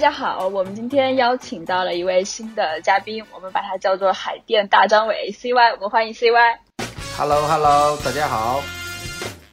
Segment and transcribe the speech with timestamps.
[0.00, 6.56] 大家好，我们今天邀请到了一位新的嘉宾，我们把他叫做海淀大张伟 CY，我们欢迎 CY。
[7.18, 8.62] Hello，Hello，大家好。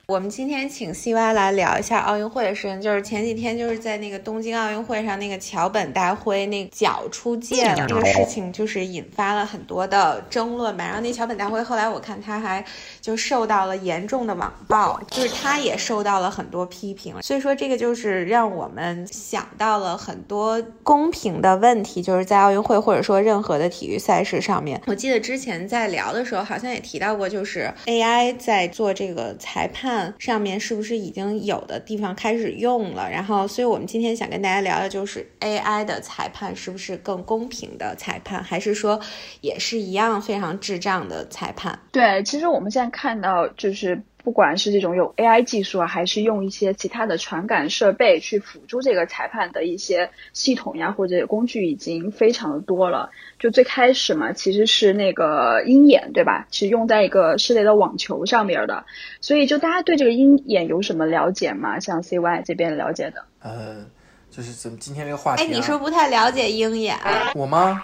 [0.09, 10.85] 我们今天请 CY 来聊一下奥运会的事情，就是前几天就是在那个东京奥运会上，那个桥本大辉那脚出界了这个事情，就是引发了很多的争论吧。
[10.85, 12.63] 然后那桥本大辉后来我看他还
[13.01, 17.21] 就受到了严重的网暴，就是他也受到了很多批评。
[17.21, 24.82] 所以说这个就是让我们想到了很多公平的问题，就是在奥运会或者说任何的体育赛事上面。
[24.87, 29.96] 我记得之前在聊的时候好像也提到过，就是 AI 在做这个裁判。
[30.19, 33.09] 上面是不是已经有的地方开始用了？
[33.09, 38.99] 然后，所以我们今天想跟大家聊的就是 AI 的裁判是不是更公平的裁判，还是说
[39.41, 41.80] 也是一样非常智障的裁判？
[41.91, 44.02] 对，其实我们现在看到就是。
[44.28, 53.09] 不管是这种有 AI 技术啊，还是用一些其他的传感设备去辅助这个裁判的一些系统呀，或者工具，已经非常的多了。
[53.39, 56.45] 就最开始嘛，其实是那个鹰眼，对吧？
[56.52, 58.83] 是用在一个室内的网球上面的。
[59.22, 61.80] 所以，就大家对这个鹰眼有什么了解吗？
[61.80, 63.23] 像 CY 这边了解的？
[63.39, 63.86] 呃，
[64.30, 65.44] 就是怎么今天这个话题？
[65.44, 66.98] 哎，你是不是不太了解鹰眼？
[67.33, 67.81] 我吗？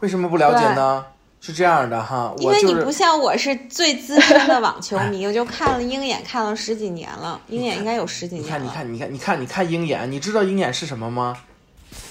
[0.00, 1.06] 为什么不了解呢？
[1.40, 8.44] 是这样的哈，因为你不像我是最资深的网球迷， 我就看了鹰眼看了十几年了，鹰眼应该有十几年。
[8.44, 11.36] 你看，你看，你看，你看，你看鹰眼，你知道鹰眼是什么吗？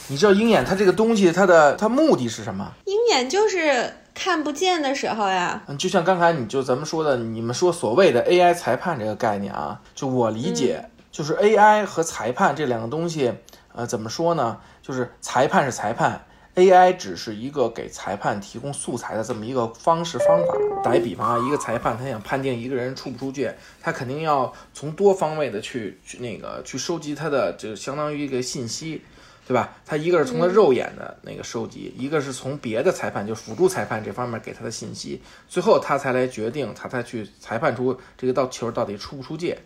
[0.08, 2.72] 你知道鹰眼它这个东西它的它目的是什么？
[2.86, 5.62] 鹰眼就是看不见的时候呀。
[5.68, 13.34] 嗯，就像刚才你就咱们说的，你们说所谓的 AI 裁判这个概念啊，就我理解就是 AI 和裁判这两个东西，
[13.76, 14.58] 呃，怎么说呢？
[14.82, 16.24] 就是裁判是裁判。
[16.58, 20.58] AI 只是一个给裁判提供素材的这么一个方式方法。
[20.84, 29.04] 打一比方啊，一个裁判他想判定一个人出不出界，他肯定要从多方位的去去那个去收集他的就相当于一个信息，
[29.48, 29.76] 对吧？
[29.86, 39.60] 他一个是从他肉眼的那个收集，一个是从别的裁判就辅助裁判这方面给他的信息，最后他才来决定，他才去裁判出这个到球到底出不出界。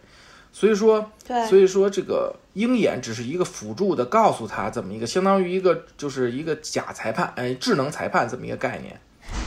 [0.53, 8.99] 所以说，对，所以说这个鹰眼只是一个辅助的，告诉他这么一个，相当于一个就是一个假裁判，哎，智能裁判这么一个概念，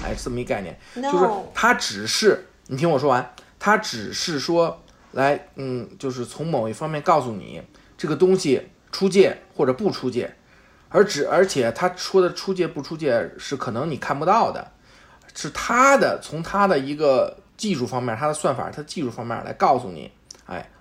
[0.03, 4.83] 哎，这么一个概念，就是他只是，你听我说完，他只是说
[5.13, 7.61] 来，嗯，就是从某一方面告诉你
[7.99, 10.35] 这个东西出界或者不出界，
[10.89, 14.73] 而只而且他说的出界不出界是可能你看不到的，
[15.35, 20.11] 是他的从他的一个技术方面，他的算法，他技术方面来告诉你。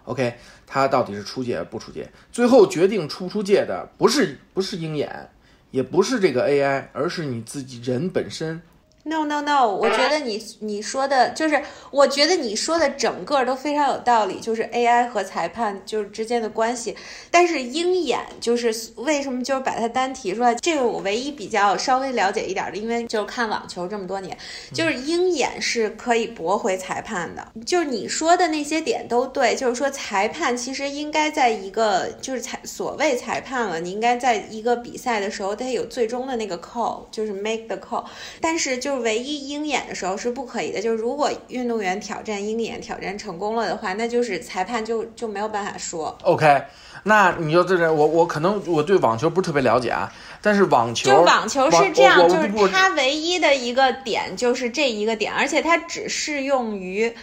[0.06, 2.10] ，OK，他到底是出界不出界？
[2.32, 5.30] 最后决定出不出界的，不是不是鹰眼，
[5.72, 8.62] 也不是这个 AI，而是你自己人本身。
[9.06, 16.96] No no no，我觉得你你说的就是，我觉得你说的整个都非常有道理，就是 AI 和裁判就是之间的关系。
[17.30, 20.56] 但是鹰眼就是为什么就是把它单提出来？
[20.56, 24.38] 这个我唯一比较稍微了解一点的，因为就是看网球这么多年，
[24.74, 27.46] 就是鹰眼是可以驳回裁判的。
[27.66, 38.06] 就是你说的那些点都对，就是说裁判其实应该在一个就是裁所谓裁判了，你应该在一个比赛的时候，他有最终的那个 call，就是 make the call。
[38.40, 46.18] 但是就唯一鹰眼的时候是不可以的，就是如果运动员挑战鹰眼挑战成功了的话，那就是裁判就就没有办法说。
[46.24, 46.64] OK，
[47.04, 50.12] 那你就这是我我可能我对网球不是特别了解啊，
[50.42, 57.14] 但是网球就网球是这样，就是它唯一的一个点就是这一个点，而且它只适用于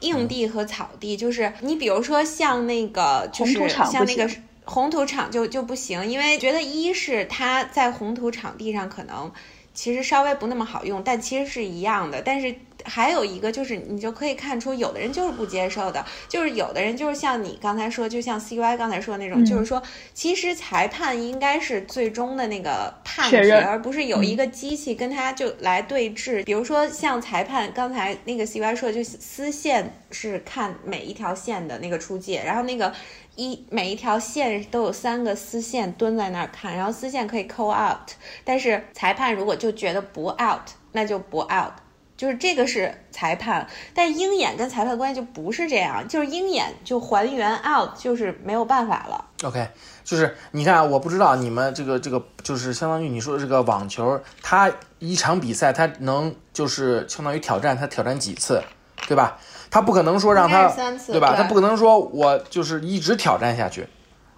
[0.00, 4.28] 硬地和草地，就是你比如说像那个就是像那个
[4.64, 9.30] 红土场就就不行，因为觉得一是它在红土场地上可能。
[9.76, 12.20] 其实稍微不那么好用，但其实是一样的。
[12.22, 12.52] 但是
[12.84, 19.82] 还有一个就是，你就可以看出，有的人就是不接受的，就是有的人就是像你刚才说，就像 CY 刚才说的那种，就是说，
[20.14, 26.42] 其实裁判应该是最终的那个判决，而不是有一个机器跟他就来对峙。
[26.44, 32.92] 比如说像裁判刚才那个 CY 说，就丝线是看每一条线的那个出界，然后那个。
[33.36, 38.10] 一每一条线都有三个丝线蹲在那儿看，然后丝线可以 call out，
[38.44, 41.72] 但是裁判如果就觉得不 out，那就不 out，
[42.16, 43.68] 就是这个是裁判。
[43.94, 49.22] 但鹰眼跟裁判关系就不是这样，就是鹰眼就还原 out，就是没有办法了。
[49.44, 49.68] OK，
[50.02, 58.62] 就是你看，我不知道你们这个这个就是相当于你说的这个网球，它一场比赛它能就是相当于挑战它挑战几次，
[59.06, 59.38] 对吧？
[59.76, 60.74] 他不可能说让他，
[61.06, 61.34] 对吧？
[61.36, 63.86] 他不可能说我就是一直挑战下去，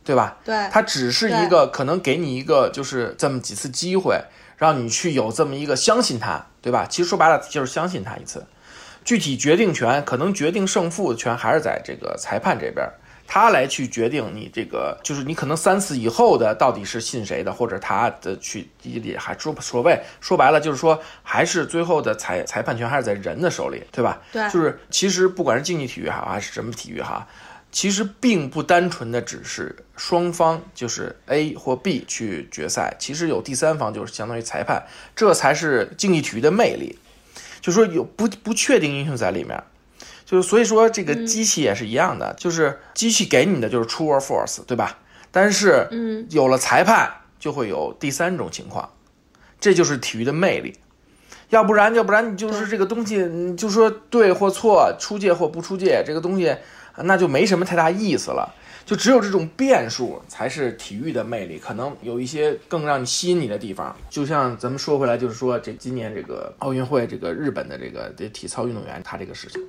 [0.02, 0.36] 对吧？
[0.44, 4.20] 对，他只是一个可能给你一个就是这么几次机会，
[4.56, 6.88] 让你去有这么一个相信他，对吧？
[6.90, 8.44] 其实说白了就是相信他一次，
[9.04, 12.84] 具体决定权可能决定胜负权还是在这个裁判这边。
[13.30, 24.18] 他来去决定你这个，就是你可能三次以后的到底是信谁的，或者他的去也还说所谓说白了就是说，还是最后的裁裁判权还是在人的手里，对吧？
[24.32, 27.28] 对，就是其实不管是竞技体育哈，还是什么体育哈，
[27.70, 34.82] 其实并不单纯的只是双方就是 A 或 B 去决赛，其实有第三方就是相当于裁判，
[35.14, 36.98] 这才是竞技体育的魅力，
[37.60, 39.62] 就说有不不确定因素在里面。
[40.28, 44.98] 就是所以说，这个机器也是一样的，就是机器给你的就是 true or false，对吧？
[45.30, 48.90] 但是，嗯，有了裁判，就会有第三种情况，
[49.58, 50.74] 这就是体育的魅力。
[51.48, 56.54] 要不然，要不然你就是这个东西，你就说对或错，出界或不出界，这个东西
[56.96, 58.54] 那就没什么太大意思了。
[58.84, 63.96] 就只有这种变数才是体育的魅力，可能有一些更让你吸引你的地方。
[64.10, 69.64] 就像咱们说回来，就是说这今年这个奥运会，这个日本的这个这体操运动员，他这个事情。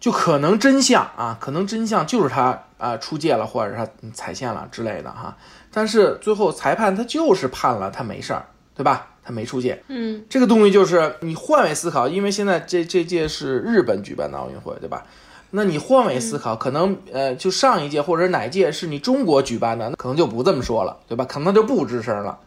[0.00, 5.36] 就可能真相啊，可能真相就是他啊出界了，或者是他踩线了之类的哈。
[5.72, 9.08] 但是最后裁判他就是判了他没事儿，对吧？
[9.24, 9.82] 他没出界。
[9.88, 15.04] 嗯，这个东西就是你换位思考，因为现在这这届是日本举办的奥运会，对吧？
[15.50, 21.24] 那你换位思考，可能呃就上一届或者哪届是你中国举办的，那可能就不这么说了，对吧？
[21.24, 22.38] 可能就不吱声了，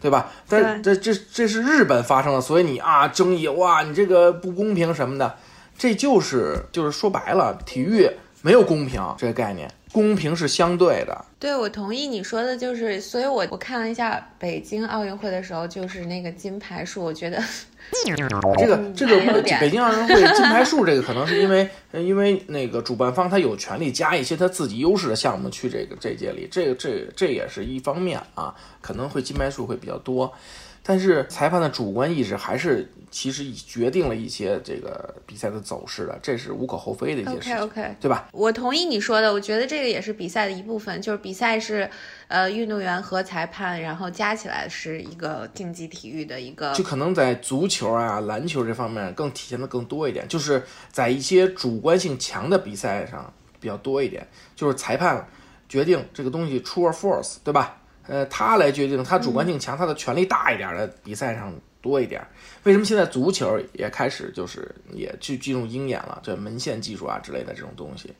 [0.00, 0.30] 对吧？
[0.48, 5.34] 但这这这是日本发生的，所以你啊争议哇，你这个不公平什么的。
[5.82, 8.08] 这就是就是说白了，体育
[8.40, 11.24] 没有公平这个概念，公平是相对的。
[11.40, 17.42] 对，我同意你说的，就是所以，我我看了一下北京奥运会的时候，就是那个金牌数，我觉得
[18.04, 18.14] 这
[18.64, 30.32] 个这个北京奥运会金牌数这个可能是因为因为那个主办方他有权利加一些他自己优势的项目去这个这届里，这个这这也是一方面啊，可能会金牌数会比较多。
[30.82, 38.28] 但是裁判的主观意识还是其实已决定了一些这个比赛的走势的，这是无可厚非的一件事情，OK OK，对吧？
[38.32, 41.88] 我同意你说的，我觉得这个也是比赛的一部分，就是比赛是
[42.26, 46.72] 呃运动员和裁判，然后加起来是一个竞技体育的一个。
[46.72, 54.26] 就可能在足球啊、篮球这方面更体现的更多一点，就是在一些主观性强的比赛上比较多一点，
[54.56, 55.28] 就是裁判
[55.68, 57.76] 决定这个东西 true or false，对吧？
[58.12, 61.50] 呃，他来决定，他主观性强，他的权力大一点的比赛上
[61.80, 62.22] 多一点。
[62.64, 66.20] 为什么现在足球也开始就是也去进入鹰眼了？
[66.22, 68.12] 这门线技术啊之类的这种东西，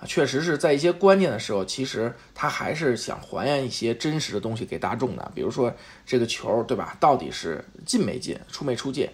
[0.00, 5.30] 啊，确实是在一些关键的时候，其实他还是想还原一些真实的东西给大众的。
[5.34, 5.70] 比如说
[6.06, 6.96] 这个球，对吧？
[6.98, 9.12] 到底是进没进，出没出界？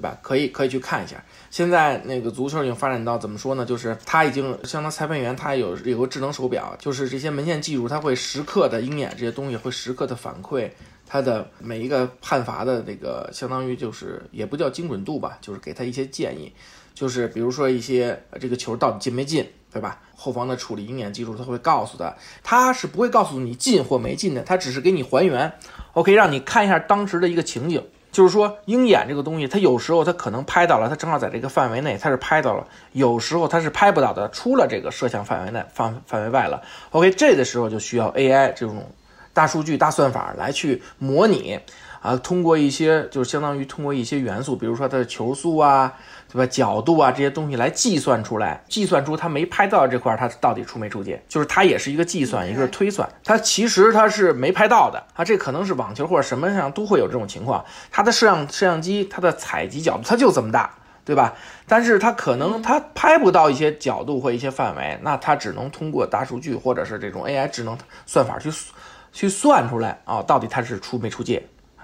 [0.00, 0.18] 对吧？
[0.22, 1.22] 可以可以去看一下。
[1.50, 3.66] 现在那个足球已经发展到怎么说呢？
[3.66, 10.70] 就是他已经相当裁判员，他有有个智能手表，就是这些门线技术，他会时刻的鹰眼这些东西会时刻的反馈
[11.06, 16.50] 他的每一个判罚的那个，相当于就是也不叫精准度吧，就是给他一些建议，
[16.94, 20.00] 就是比如说一些这个球到底进没进，对吧？
[20.14, 25.52] 后方的处理鹰眼技术他会告诉他，他是不会告诉你进或没进的，他只是给你还原
[25.92, 27.84] ，OK，让你看一下当时的一个情景。
[28.12, 36.62] 就是说，鹰眼这个东西，它有时候它可能拍到了，它正好在这个范围内，它是拍到了；有时候它是拍不到的，出了这个摄像范围内范范围外了。
[36.90, 38.84] OK，这个时候就需要 AI 这种
[39.32, 41.60] 大数据、大算法来去模拟。
[42.00, 45.92] 啊，通过一些就是相当于通过一些元素，比如说它的球速啊，
[46.32, 46.46] 对吧？
[46.46, 53.06] 角度啊这些东西来计算出来，计算出它没拍到这块，它到底出没出界，就是它也是一个计算，一个是推算。
[53.22, 57.62] 它其实它是没拍到的啊，这可能是网球或者什么上都会有这种情况。
[57.90, 61.34] 它的摄像摄像机它的采集角度它就这么大，对吧？
[61.68, 67.76] 但是它可能它拍不到一些角度或一些范围，那它只能通过大数据或者是这种 AI 智能
[68.06, 68.50] 算法去
[69.12, 71.42] 去算出来啊，到底它是出没出界。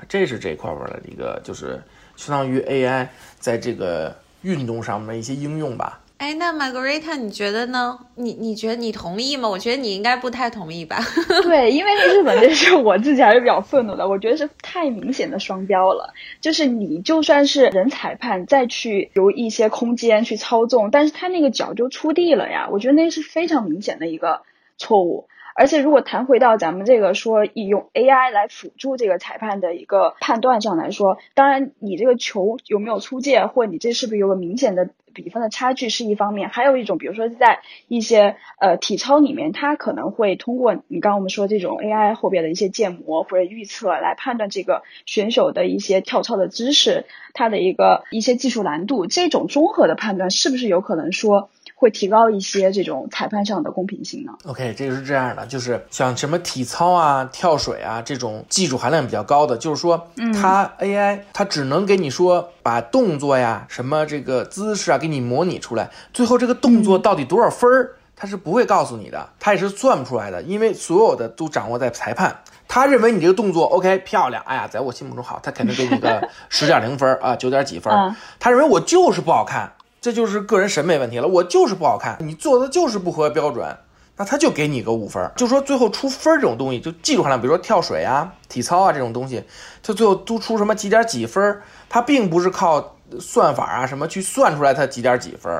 [0.08, 1.80] 这是这块儿的一个，就是
[2.16, 6.00] 相当于 AI 在这个运动上面的一些应用吧。
[6.18, 7.98] 哎，那 Margarita，你觉得呢？
[8.14, 9.46] 你你觉得你同意吗？
[9.46, 10.98] 我觉得你应该不太同意吧。
[11.44, 16.14] 对，因为日本这事我自己还是比较愤怒的，我觉得是太明显的双标了。
[16.40, 24.40] 就是你就算是人裁判再去留一些空间去操纵，但是他那个脚就出地了呀，我觉得那是非常明显的一个
[24.78, 25.28] 错误。
[25.58, 51.48] 而且，如果谈回到咱们这个说以用 AI 来辅助这个裁判的一个判断上来说，当然你这个球有没有出界，或你这是不是有个明显的比分的差距是一方面，还有一种，比如说在一些呃体操里面，它可能会通过你刚刚我们说这种 AI 后边的一些建模或者预测来判断这个选手的一些跳操的姿势，它的一个一些技术难度，这种综合的判断是不是有可能说？
[51.78, 72.34] 会提高一些这种裁判上的公平性呢？OK，这个是这样的，就是像什么体操啊、跳水啊这种技术含量比较高的，就是说它 AI 它只能给你说把动作呀、什么这个姿势啊给你模拟出来，最后这个动作到底多少分儿，他是不会告诉你的，他也是算不出来的，因为所有的都掌握在裁判。
[72.68, 77.94] 他认为你这个动作 OK 漂亮，哎呀，在我心目中好，他肯定给你个十点零分啊，九点几分。
[78.40, 79.70] 他认为我就是不好看，
[80.06, 83.76] 这就是个人审美问题了，我就是不好看，你做的就是不合标准，
[84.16, 85.28] 那他就给你个五分。
[85.34, 89.42] 就说最后出分这种东西，就技术含量，比如说跳水啊、体操啊这种东西，
[89.82, 95.52] 他最后都出什么几点几分，他并不是靠算法啊什么去算出来他几点几分。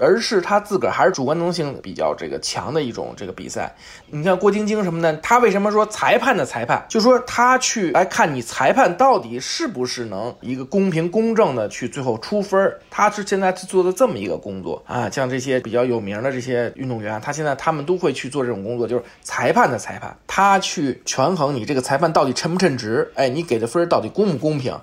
[0.00, 3.74] 而是他自个儿还是主观能性比较这个强的一种这个比赛。
[4.10, 6.84] 你看郭晶晶什么的，他为什么说裁判的裁判？
[6.88, 12.80] 就说他去来看你裁判到底是不是能一个公平公正的去最后出分儿。
[12.90, 24.78] 他是现在做的这么一个工作啊，像这些比较有名的这些运动员，他现在他们都会去做这种工作，就是裁判的裁判，他去权衡你这个裁判到底称不称职，哎，你给的分儿到底公不公平。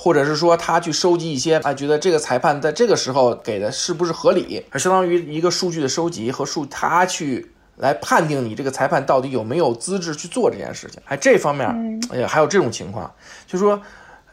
[0.00, 11.02] 或者是说他去收集一些啊，觉得这个裁判在这个时候给的是不是合理，而相当于一个数据的收集和数，他去来判定你这个裁判到底有没有资质去做这件事情。
[11.06, 13.12] 哎，这方面，哎呀，还有这种情况，
[13.48, 13.82] 就说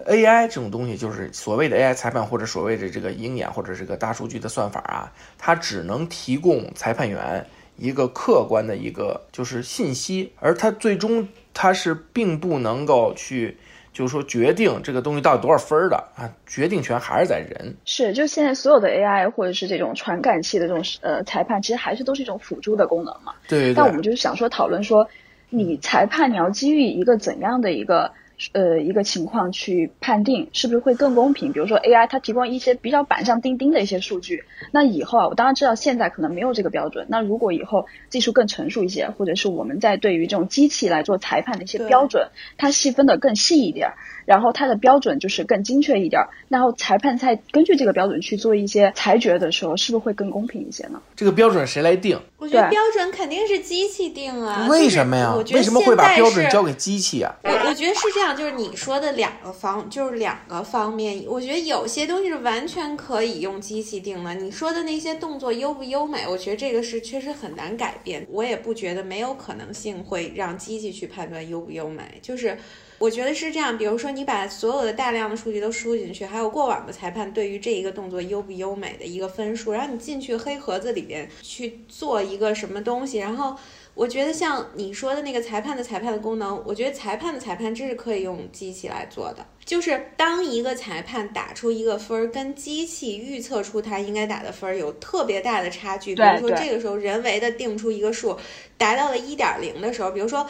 [0.06, 7.44] AI 这种东西，就是所谓的 AI 裁判或者所谓的这个鹰眼或者这个大数据的算法啊，它只能提供裁判员
[7.76, 13.58] 一个客观的一个就是信息，而它最终它是并不能够去。
[13.96, 16.30] 就是说，决定这个东西到底多少分的啊？
[16.46, 17.74] 决定权还是在人。
[17.86, 23.34] 是，就现在所有的 AI 或者是这种传感器的这种呃裁判，其实还是都是一种辅助的功能嘛。
[23.48, 23.74] 对。
[23.74, 25.08] 但我们就是想说，讨论说，
[25.50, 28.12] 你裁判你要基于一个怎样的一个。
[28.54, 31.54] 呃，一个情况去判定是不是会更公平？
[31.54, 37.06] 比如说 AI 它提供一些比较板上钉钉的一些数据，那以后啊，我当然知道现在可能没有这个标准。
[37.10, 42.28] 那如果以后技术更成熟一些，或者是我们在对于这种机器来做裁判的一些标准，
[42.58, 43.94] 它细分的更细一点，
[44.26, 51.02] 然后它的标准就是更精确一点，然后裁判在根据这个标准去做一些裁决的时候，是不是会更公平一些呢？
[51.16, 52.20] 这个标准谁来定？
[52.38, 54.68] 我觉得标准肯定是机器定啊。
[54.70, 55.34] 为什么呀？
[55.54, 57.34] 为什么会把标准交给机器啊？
[57.44, 58.25] 我我觉得是这样。
[58.34, 61.24] 就是你说的两个方，就是两个方面。
[61.28, 64.34] 我觉得有些东西是完全可以用机器定的。
[64.36, 68.26] 你说的那些动作优不优美，我觉得这个是确实很难改变。
[68.30, 72.20] 我也不觉得没有可能性会让机器去判断优不优美。
[72.22, 72.58] 就是
[72.98, 83.56] 我觉得是这样，比如说你把所有的大量的数据都输进去，还有过往的裁判对于这一个动作优不优美的一个分数，然后你进去黑盒子里边去做一个什么东西，然后。
[83.96, 89.46] 我觉得像你说的那个裁判的裁判的功能，我觉得裁判的裁判这是可以用机器来做的。
[89.64, 98.38] 就是当一个裁判打出一个分儿，跟机器预测出他应该打的分儿有特别大的差距，比如说这个时候人为的定出一个数，
[98.78, 100.48] 达到了一点零的时候，比如说。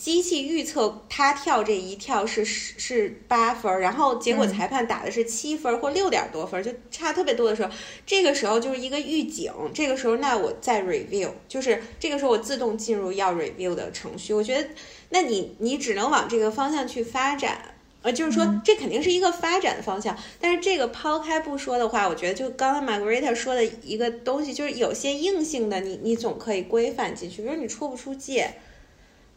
[0.00, 7.70] 机器预测他跳这一跳是是八分，然后结果裁判打的是七分或六点多分，就差特别多的时候，
[8.06, 9.52] 这个时候就是一个预警。
[9.74, 14.32] 这个时候，那我再 review，就是这个时候我自动进入要 review 的程序。
[14.32, 14.70] 我觉得，
[15.10, 20.16] 那你你只能往这个方向去发展，呃，就是说这肯定是一个发展的方向。
[20.40, 28.54] 但是这个抛开不说的话，我觉得就刚才 Margarita 说的一个东西，就是有些硬性的，你你总可以规范进去，比如你出不出界。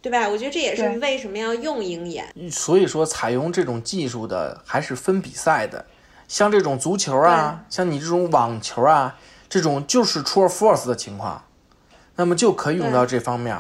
[0.04, 0.28] 对吧？
[0.28, 2.26] 我觉得这也是为什么要用鹰眼。
[2.52, 5.86] 所以说，采用这种技术的还是分比赛的，
[6.28, 9.16] 像这种足球啊，像你这种网球啊，
[9.48, 11.46] 这种就是 true force 的情况，
[12.18, 13.58] 那么就可以用到这方面。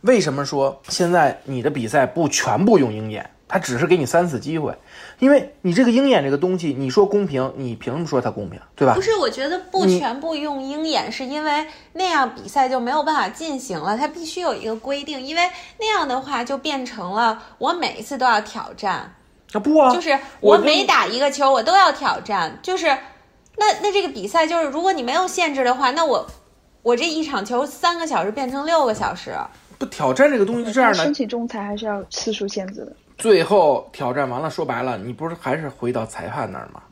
[0.00, 3.30] 为什么说现在你的比赛不全部用鹰眼？
[3.46, 4.76] 他只是给你三次机会，
[5.18, 8.94] 因为你这个鹰眼这个东西，你说公平，你凭什么说它公平，对吧？
[8.94, 15.42] 不是，我觉得不全部用鹰眼，是因为那样比赛就没有办法进行了，它必须有一个规定，因为
[15.78, 19.14] 那样的话就变成了我每一次都要挑战。
[19.52, 22.86] 啊不啊，就是我每打一个球，我都要挑战，就是
[23.56, 26.26] 那那这个比赛就是，如果你没有限制的话，那我
[26.82, 29.32] 我这一场球三个小时变成六个小时。
[29.78, 32.92] 不挑战这个东西是这样的，申请仲裁还是要次数限制的。
[33.16, 36.82] 最后挑战完了，说白了，你不是还是回到裁判那儿吗？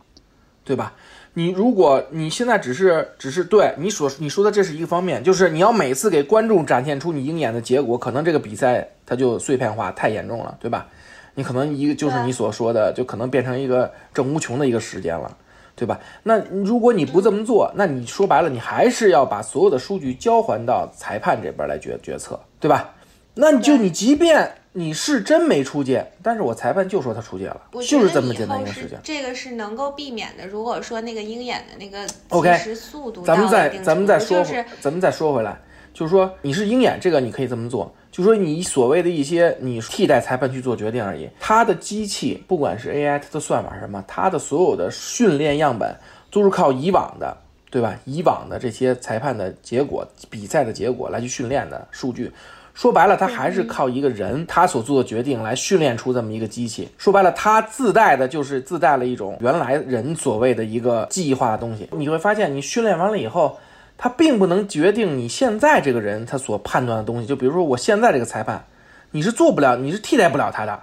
[0.65, 0.93] 对吧？
[1.35, 10.87] 你如果你现在只是只是对你所你说的这是一个方面，就是你要每次给观众展现出你鹰眼的结果，可能这个比赛它就碎片化太严重了，对吧？
[11.35, 15.37] 你可能一个就是你所说的，就可能变成一个正无穷的一个时间了，
[15.75, 15.99] 对吧？
[16.23, 22.95] 那如果你不这么做，那你说白了，你还是要把所有的数据交还到裁判这边来决决策，对吧？
[23.35, 24.53] 那你就你即便。
[24.75, 28.99] 你是真没出界，但是我裁判就说他出界了，就是这么简单一个事情。
[29.03, 30.47] 这个是能够避免的。
[30.47, 34.43] 如果说那个鹰眼的那个，OK，速度，咱们再咱们再说，
[34.81, 35.61] 咱们再说回来，
[35.93, 41.29] 就是说你是鹰眼，这个你可以这么做，就说你所谓的一些你替代裁判去做决定而已。
[41.39, 45.95] 它的机器不管是 AI，它的算法什么，它的所有的训练样本
[46.31, 47.37] 都是靠以往的
[47.71, 47.95] 对吧？
[48.07, 52.33] 以往的这些裁判的结果、比赛的结果来去训练的数据。
[52.75, 56.89] 说白了，他还是靠一个人他所做的决定来训练出这么一个机器。
[56.97, 61.89] 说白了，它自带的就是自带了一种原来人所谓的一个记忆化的东西。
[61.93, 63.59] 你会发现，你训练完了以后，
[63.99, 67.27] 它并不能决定你现在这个人他所判断的东西。
[67.27, 68.65] 就比如说，我现在这个裁判，
[69.11, 70.81] 你是做不了，你是替代不了他的。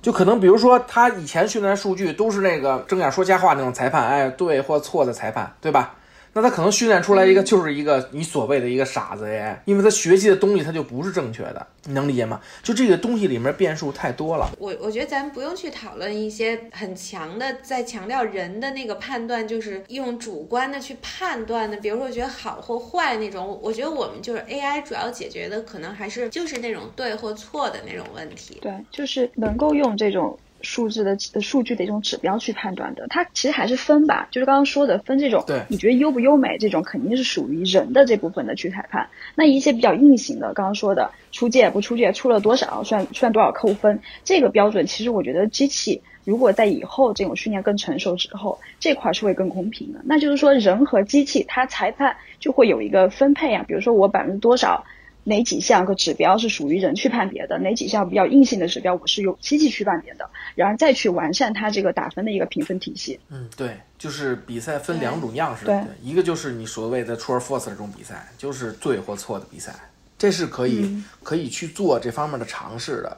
[0.00, 5.94] 就可能，比如说，他以前训练数据都是那个睁眼说瞎话那种裁判，哎，对或错的裁判，对吧？
[6.34, 12.40] 那他可能训练出来一个就是一个你所谓的一个傻子哎，因为他学习的东西他就不是正确的，你能理解吗？
[12.62, 14.50] 就这个东西里面变数太多了。
[14.58, 23.60] 我我觉得咱不用去讨论一些很强的，在强调人的那个判断，就是用主观的去判断的，比如说觉得好或坏那种。
[23.62, 28.58] 我觉得我们就是 AI 主要解决的可能还是就是那种对或错的那种问题。
[28.62, 30.38] 对，就是能够用这种。
[30.62, 39.08] 数字的数据的一种指标去判断的，它其实还是分吧，就是刚刚说的分这种，对，你觉得优不优美这种肯定是属于人的这部分的去裁判。
[39.34, 50.00] 那一些比较硬性的，刚刚说的出界不出界，出了多少算算多少扣分，这个标准其实我觉得机器如果在以后这种训练更成熟之后，这块是会更公平的。
[50.04, 54.84] 那就是说人和机器它裁判就会有一个分配啊，比如说我百分之多少。
[55.24, 57.58] 哪几项个指标是属于人去判别的？
[57.58, 63.20] 哪几项比较硬性的指标，我是用机器去判别的，然后再去完善它这个打分的一个评分体系。
[63.30, 69.72] 嗯，对，就是比赛分两种样式，对，一个就是你所谓的 true or false 这种比赛，就是对或错的比赛，
[70.18, 73.16] 这是可以可以去做这方面的尝试的。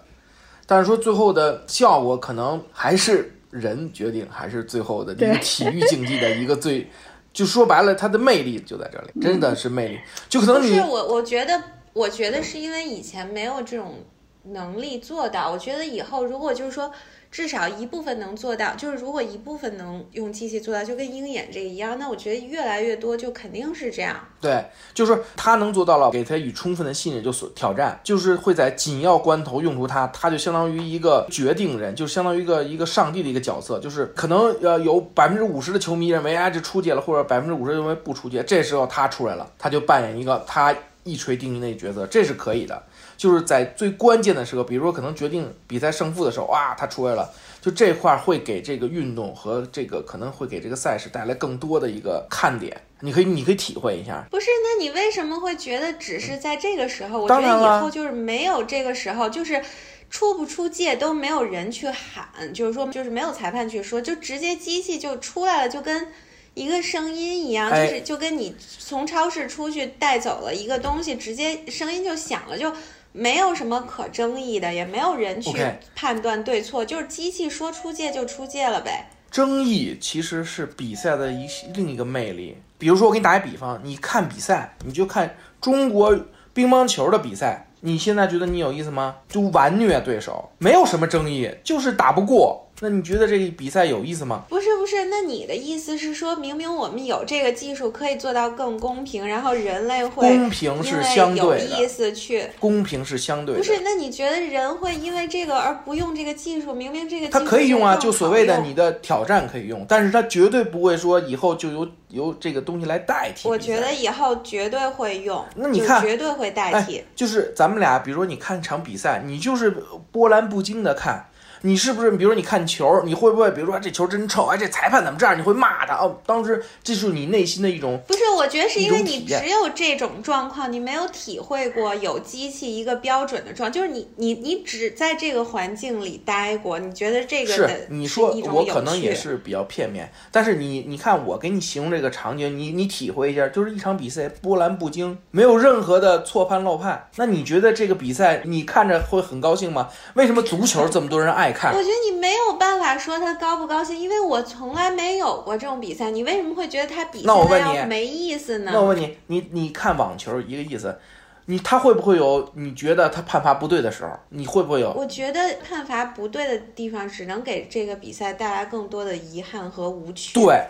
[0.66, 6.86] 但是说最后的效果可能还是人决定，还是最后的一个体育竞技的一个最，
[7.32, 11.62] 就说白了，它的魅力就在这里，真的是魅力，就可能你是我，我觉得。
[11.94, 13.94] 我觉得是因为以前没有这种
[14.42, 15.50] 能力做到。
[15.50, 16.92] 我觉得以后如果就是说
[17.30, 24.16] 至少一部分能做到，就是如果一部分能用机器做到，就跟鹰眼这个一样，那我觉得越来越多就肯定是这样。
[24.40, 40.74] 对，就是他能做到了，给他以充分的信任，就所挑战，就是会在紧要关头用出他，他就相当于一个决定人，就相当于一个一个上帝的一个角色，就是可能呃有百分之五十的球迷认为哎这出界了，或者百分之五十认为不出界，这时候他出来了，他就扮演一个他。
[41.04, 42.82] 一锤定音那角色，这是可以的，
[43.16, 54.26] 就是在最关键的时刻，比如说可能决定比赛胜负的时候，哇，他出来了，就这块会给这个运动和这个可能会给这个赛事带来更多的一个看点，你可以你可以体会一下。
[54.30, 57.20] 不是，那你为什么会觉得只是在这个时候？
[57.20, 59.62] 我觉得以后就是没有这个时候，就是
[60.08, 66.08] 出不出界都没有人去喊，就是说就是没有裁判去说，就直接机器就出来了，就跟。
[66.54, 72.72] 一个声音一样，就是就跟你从超市出去带走了一个东西，直接声音就响了，就
[73.12, 75.52] 没有什么可争议的，也没有人去
[75.94, 79.10] 判断对错，就是机器说出界就出界了呗。
[79.30, 82.56] 争议其实是比赛的一另一个魅力。
[82.78, 86.16] 比如说，我给你打一比方，你看比赛，你就看中国
[86.52, 89.16] 乒乓球的比赛，你现在觉得你有意思吗？
[89.28, 92.63] 就完虐对手，没有什么争议，就是打不过。
[92.80, 94.44] 那你觉得这个比赛有意思吗？
[94.48, 103.60] 不是不是，那你的意思是说明明我们有这个技术可以做到更公平，然后人类会公平是相对的，有意思去公平是相对的。
[103.60, 106.74] 不是，那你觉得人会因为这个而不用这个技术？
[106.74, 113.48] 明明这个它可以用啊，就所谓的你的挑战可以用，但是它绝对不会说以后就由由这个东西来代替。
[113.48, 117.02] 我觉得以后绝对会用，那你看绝对会代替。
[117.14, 119.70] 就是咱们俩，比如说你看场比赛，你就是
[120.10, 121.24] 波澜不惊的看。
[121.66, 125.36] 你是不是，比如说你看球，你会不会，比如说这球真臭，哎，这裁判怎么这样？
[125.36, 126.20] 你会骂他哦。
[126.26, 128.20] 当时这是你内心的一种，不是？
[128.36, 149.88] 我觉得是因为你只有这种状况，你没有体会过有机器一个标准的状，就是你你你只在这个环境里待过，你觉得这个是你说我可能也是比较片面，但是你你看我给你形容这个场景，你你体会一下，就是一场比赛波澜不惊，没有任何的错判漏判，那你觉得这个比赛你看着会很高兴吗？
[150.14, 151.53] 为什么足球这么多人爱？
[151.72, 156.10] 我觉得你没有办法说他高不高兴，因为我从来没有过这种比赛。
[156.10, 158.70] 你为什么会觉得他比赛要没意思呢？
[158.72, 160.98] 那我问你，你你看网球一个意思，
[161.46, 164.10] 你他会不会有你觉得他判罚不对的时候？
[164.30, 164.92] 你会不会有？
[164.92, 170.34] 我觉得判罚不对的地方，只能给这个比赛带来更多的遗憾和无趣。
[170.34, 170.64] 对，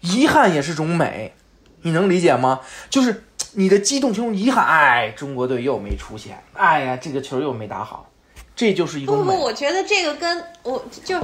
[0.00, 1.32] 遗憾也是种美，
[1.82, 2.60] 你能理解吗？
[2.90, 8.10] 就是你的激动中遗憾，哎，中国队又没出现，哎呀，这个球又没打好。
[8.56, 11.20] 这就是一个不不，我觉得这个跟我就，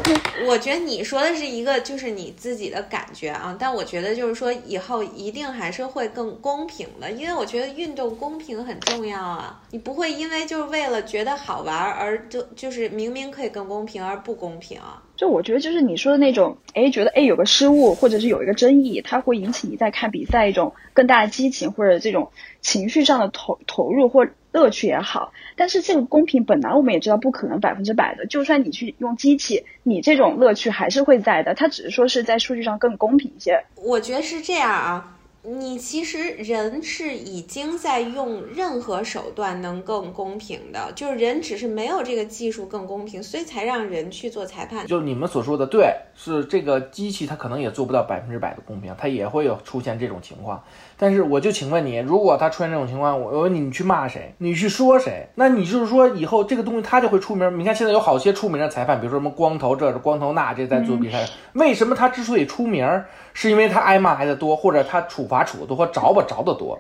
[0.46, 15.02] 我觉得你说的是一个就是你自己的感觉啊，但我觉得就是说以后一定还是会更公平的，因为我觉得运动公平很重要啊，你不会因为就是为了觉得好玩而就就是明明可以更公平而不公平啊。
[15.16, 25.32] 就我觉得就是你说的那种，哎，觉得哎有个失误或者是有一个争议，它会引起你在看比赛一种更大的激情或者这种情绪上的投投入或乐趣也好。
[25.56, 31.54] 但是这个公平本来我们也知道不可能百分之百的，就算你去用机器，你这种乐趣还是会在的。
[31.54, 33.64] 它只是说是在数据上更公平一些。
[33.76, 35.18] 我觉得是这样啊。
[35.44, 44.86] 你其实人是已经在用任何手段能更公平的，就是人只是没有这个技术更公平，所以才让人去做裁判。
[44.86, 50.62] 就你们所说的对，是这个机器它可能也做不到百分之百的公平，它也会有出现这种情况。
[50.96, 54.32] 但是我就请问你，如果他出现这种情况，我问你，你去骂谁？
[54.38, 55.26] 你去说谁？
[55.34, 57.58] 那你就是说以后这个东西他就会出名。
[57.58, 61.28] 你看现在有好些出名的裁判，比如说什么光头，这是光头，那这在做比赛。
[61.54, 62.86] 为什么他之所以出名，
[63.34, 66.78] 是因为他挨骂挨得多，或者他处罚处的多，或着吧着的多，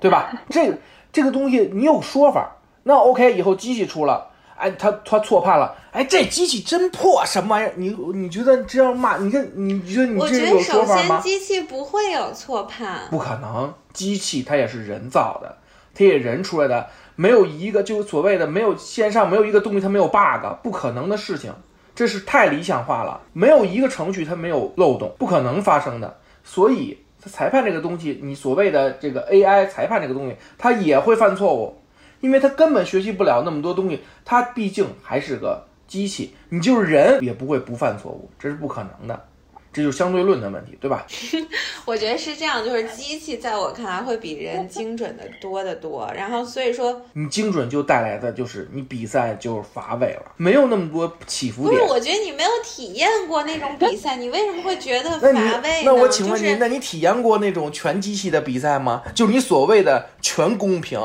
[0.00, 0.32] 对吧？
[0.48, 0.78] 这个
[1.12, 4.26] 这个东西你有说法，那 OK，以后机器出了。
[4.56, 5.72] 哎，他他错判了。
[5.92, 7.72] 哎，这机器真破，什么玩意儿？
[7.76, 9.16] 你你觉得这样骂？
[9.18, 11.02] 你看，你觉得你这有说法吗？
[11.02, 13.72] 我觉得首先机器不会有错判，不可能。
[13.92, 15.58] 机器它也是人造的，
[15.94, 21.54] 它也人出来的，没有一个就是所谓的没有线上没有一个东西它没有 bug，不可能的事情，
[21.94, 23.20] 这是太理想化了。
[23.32, 26.18] 没有一个程序它没有漏洞，不可能发生的。
[26.42, 31.76] 所以，裁判这个东西，你所谓的这个 AI 裁判这个东西，他也会犯错误。
[32.20, 39.24] 因为他根本学习不了那么多东西，他毕竟还是个机器，你就是人也不会不犯错误，这是不可能的，
[39.72, 41.06] 这就是相对论的问题，对吧？
[41.84, 51.80] 我觉得是这样，就是机器在我看来会比人精准的多得多，然后所以说 你精准就带来的就是你比赛就乏味了，没有那么多起伏点。
[51.80, 55.82] 不是，我觉得你没有体验过那种比赛，你为什么会觉得 乏味呢？
[55.84, 59.02] 那我请问你，那你体验过那种全机器的比赛吗？
[59.14, 60.98] 就是你所谓的全公平。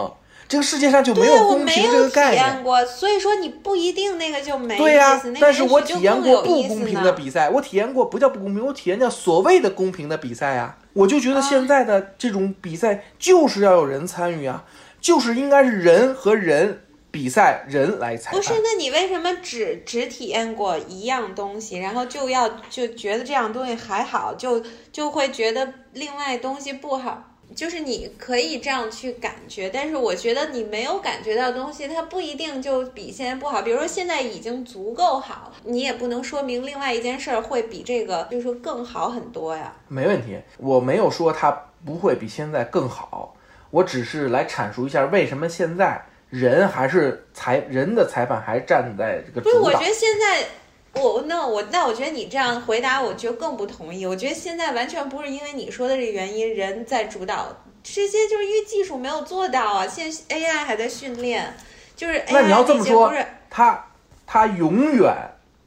[0.48, 5.20] 这个世界上就没有公平这个概念，过，所以说你不一定那个就没对呀。
[5.40, 10.78] 但是我体验过不公平的比赛，我体验过不叫不公平，我体验叫所谓的公平的比赛啊。
[10.94, 14.64] 我就觉得现在的这种比赛就是要有人参与啊，
[15.02, 18.40] 就是应该是人和人比赛，人来裁判。
[18.40, 27.32] 不是，那你为什么只只体验过一样东西，然后就要就觉得这样东西还好，就就会觉得另外东西不好？
[27.56, 33.62] 就是你可以这样去感觉，但是我觉得你没有感觉到东西，它不一定就比现在不好。
[33.62, 39.74] 比如说现在已经足够好，你也不能说明另外一件事儿会比这个就是说更好很多呀。
[39.88, 41.52] 没问题，我没有说它
[41.86, 43.36] 不会比现在更好，
[43.70, 49.42] 我只是来阐述一下为什么现在人还是裁人的裁判还站在这个。
[49.42, 50.46] 不是，我觉得现在。
[50.96, 54.06] 我那我那我觉得你这样回答，我就更不同意。
[54.06, 57.48] 我觉得现在完全不是因为你说的这个原因，人在主导
[57.82, 59.88] 这些，就是因为技术没有做到啊。
[59.88, 61.52] 现在 AI 还在训练，
[61.96, 63.12] 就是那你要这么说，
[63.50, 63.86] 它
[64.28, 65.16] 它永远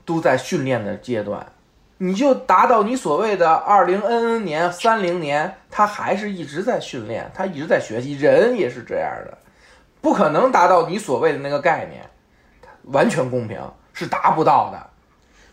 [0.05, 1.45] 都在训练的阶段，
[1.99, 8.15] 你就达到你所谓的二零 N N 年、三零年，它还是一直在训练，它一直在学习。
[8.15, 9.37] 人也是这样的，
[10.01, 12.09] 不可能达到你所谓的那个概念，
[12.85, 13.61] 完全公平
[13.93, 14.91] 是达不到的。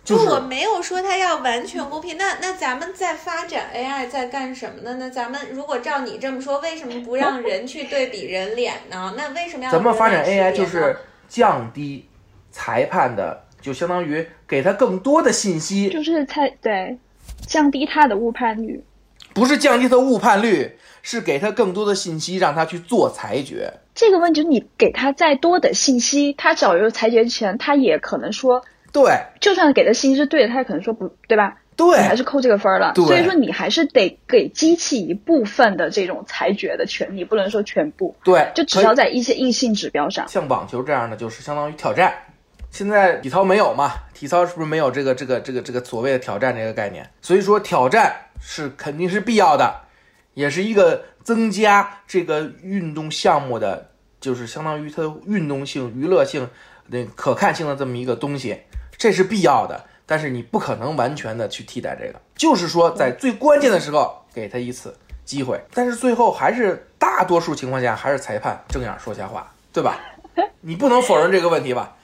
[0.06, 2.18] 不，我没有说它要完全公平。
[2.18, 4.98] 那那咱们在发展 AI 在干什么呢？
[5.00, 9.13] 那咱们如果照你这么说，为什么不让人去对比人脸呢？
[9.16, 9.72] 那为什么要？
[9.72, 10.98] 咱们发展 AI 就是
[11.30, 12.06] 降低
[12.52, 16.98] 裁判的，就相当于给他更多的信息，就是裁对，
[17.48, 18.84] 降低他的误判率。
[19.34, 23.74] 不是降低他误判率，是给他更多的信息，让他去做裁决。
[23.96, 28.66] 这个问题，你给他再多的信息，他找一个裁决权，他也可能说。
[28.93, 31.58] 对，就算给的信息是对的，他也可能说不对吧？
[31.75, 32.93] 对，你还是扣这个分了。
[32.93, 38.15] 所以说你还是得给机器一部分的这种裁决的权利，不能说全部。
[38.23, 40.27] 对，就只要在一些硬性指标上。
[40.27, 42.13] 像网球这样的，就是相当于挑战。
[42.69, 43.93] 现在体操没有嘛？
[44.13, 47.10] 体操是不是没有这个这个这个这个所谓的挑战这个概念？
[47.21, 49.75] 所以说挑战是肯定是必要的，
[50.36, 53.89] 也是一个增加这个运动项目的，
[54.21, 56.47] 就是相当于它运动性、娱乐性、
[56.88, 58.60] 那可看性的这么一个东西。
[59.04, 62.22] 这是必要的，但是你不可能完全的去替代这个。
[62.38, 70.00] 就是说，在最关键的时候给他一次机会，但是最后还是大多数情况下还是裁判睁眼说瞎话，对吧？
[70.62, 71.98] 你不能否认这个问题吧？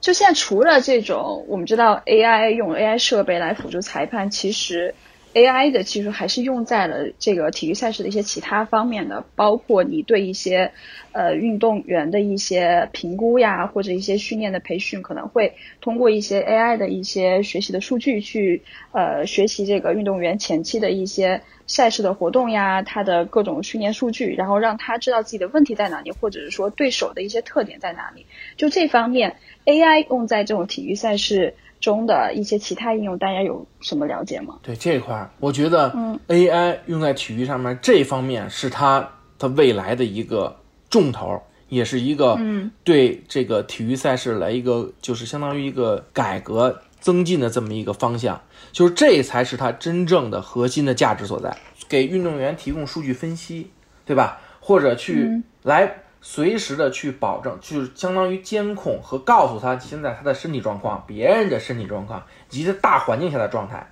[0.00, 4.94] 就现在除了这种，我们知道 AI 用 AI 设备来辅助裁判，其实。
[5.34, 10.70] AI 的技术还是用在了这个体育赛事的一些其他方面的，包括你对一些
[11.10, 28.26] 呃运动员的一些评估呀，或者一些训练的培训，可能会通过一些 AI 的一些学习的数据去呃学习这个运动员前期的一些赛事的活动呀，他的各种训练数据，然后让他知道自己的问题在哪里，或者是说对手的一些特点在哪里。
[28.56, 31.54] 就这方面，AI 用在这种体育赛事。
[31.84, 34.58] 中的一些其他应用，大家有什么了解吗？
[34.62, 39.06] 对这块儿，我觉得嗯 AI 用在体育上面这方面是它
[39.38, 40.56] 的未来的一个
[40.88, 48.40] 重头，也是一个嗯对这个体育赛事来一个就是相当于一个改革增进的这么一个方向，
[48.72, 51.54] 就是这才是它真正的核心的价值所在，
[51.86, 53.70] 给运动员提供数据分析，
[54.06, 54.40] 对吧？
[54.60, 55.96] 或者去来。
[56.26, 63.86] 随时的去保证，就是相当于监控和告诉他现在他的身体状况、别人的身体状况以及大环境下的状态，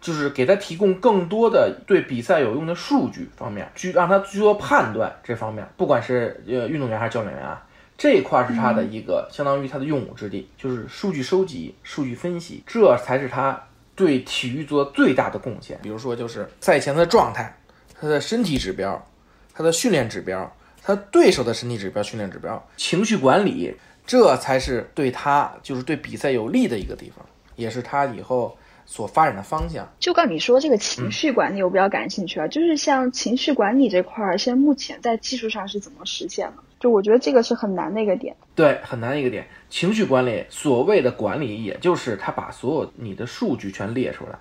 [0.00, 5.14] 就是给他提供更多的对比赛有用的数据方面，去让他去做判断。
[5.22, 7.62] 这方面，不管是呃运动员还是教练员啊，
[7.98, 13.62] 这一块是他的一个相当于他的用武之地，就是数据收集、数据分析，这才是他
[13.94, 15.78] 对体育做最大的贡献。
[15.82, 17.54] 比如说，就是赛前的状态、
[18.00, 19.06] 他的身体指标、
[19.52, 20.50] 他的训练指标。
[20.86, 23.74] 他对手的身体指标、训练指标、情绪管理，
[24.06, 29.84] 这才是对他就是对比赛有利的一个地方，也是他以后所发展的方向。
[29.98, 36.62] 就刚你说这个情绪管理，我比较感兴趣啊，就是像情绪管理这块儿，现在目前在技术上是怎么实现的？
[36.78, 38.36] 就我觉得这个是很难的一个点。
[38.54, 39.48] 对，很难的一个点。
[39.68, 44.38] 情绪管理，所谓的管理，也就是他把所有你的数据全列出来，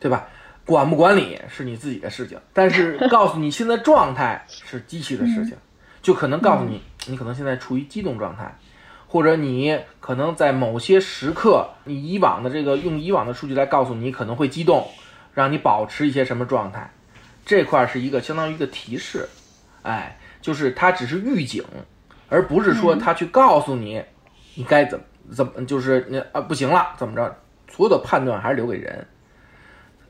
[0.00, 0.26] 对吧？
[0.66, 5.54] 管不管理是你自己的事情，但是告诉你现在状态是机器的事情。
[6.04, 8.54] 就可能告诉你，你可能现在处于激动状态，
[9.08, 14.86] 或者你可能在某些时刻，你以往的这个用以往的数据来告诉你可能会激动，
[15.32, 16.92] 让你保持一些什么状态，
[17.46, 19.26] 这块是一个相当于一个提示，
[19.80, 21.64] 哎，就是它只是预警，
[22.28, 24.04] 而不是说它去告诉你
[24.54, 27.34] 你该怎么怎么，就是你啊不行了怎么着，
[27.70, 29.06] 所有的判断还是留给人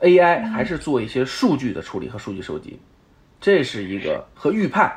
[0.00, 2.80] ，AI 还是做一些数据的处理和数据收集，
[3.40, 4.92] 这是一个和预判。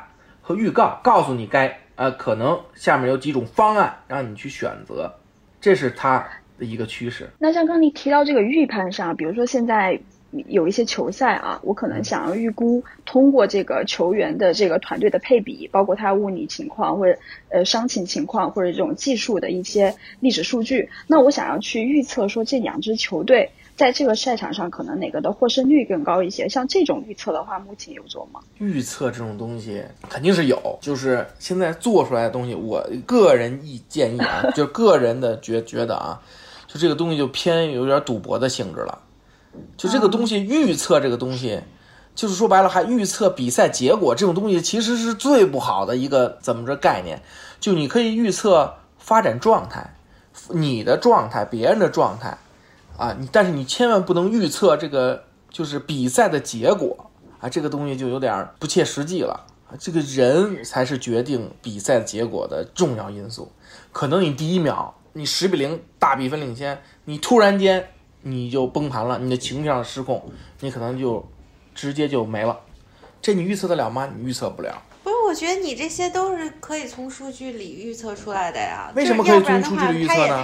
[0.48, 5.12] 和预告告诉你该呃可能下面有几种方案让你去选择，
[5.60, 6.26] 这是它
[6.58, 7.28] 的一个趋势。
[7.38, 10.00] 那像刚你提到这个预判上，比如说现在
[10.46, 17.18] 有一些球赛啊，我可能想要预估通过这个球员的这个团队的配比，包括他物理情况或者
[17.50, 23.50] 呃伤情情况或者这种技术的一些历史数据，那我想要去预测说这两支球队。
[23.78, 26.48] 在这个赛场上，可能哪个的获胜率更高一些？
[26.48, 28.40] 像这种预测的话，目前有做吗？
[28.58, 36.20] 预测这种东西肯定是有，就是现在做出来的东西，我个人意建议啊，就个人的觉觉得啊，
[36.66, 38.98] 就这个东西就偏有点赌博的性质了。
[39.76, 41.60] 就这个东西预测这个东西，
[42.16, 47.22] 就是说白了还预测比赛结果，这种东西其实是最不好的一个怎么着概念？
[47.60, 49.94] 就你可以预测发展状态，
[50.48, 52.36] 你的状态，别人的状态。
[52.98, 59.78] 啊，你但是你千万不能预测这个就是比赛的结果啊，这个东西就有点不切实际了啊。
[59.78, 63.52] 这个人才是决定比赛结果的重要因素。
[63.92, 67.88] 可能你第一秒你十比零大比分领先，你突然间
[68.22, 71.24] 你就崩盘了，你的情绪上失控，你可能就
[71.74, 72.58] 直接就没了。
[73.22, 74.08] 这你预测得了吗？
[74.16, 74.82] 你预测不了。
[75.04, 78.90] 不是，我觉得你这些都是可以从数据里预测出来的呀。
[78.96, 80.42] 为什么可以从数据里预测呢？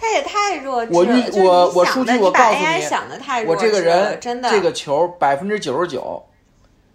[0.00, 0.98] 他也太弱智了！
[0.98, 6.24] 我预我我数据我告诉你，我这个人真的这个球百分之九十九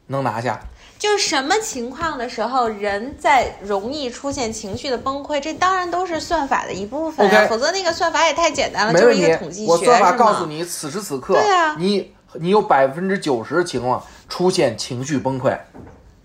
[0.08, 0.60] 能拿下。
[0.98, 7.46] 就是什么情况的时候，人在容易出现情绪的崩溃，这当然都是算法的一部分啊。
[7.48, 15.56] 否则那个算法也太简单了，就是一个统计学我算法告诉你，此时此刻，对啊，你你有百分之九十的情况出现情绪崩溃，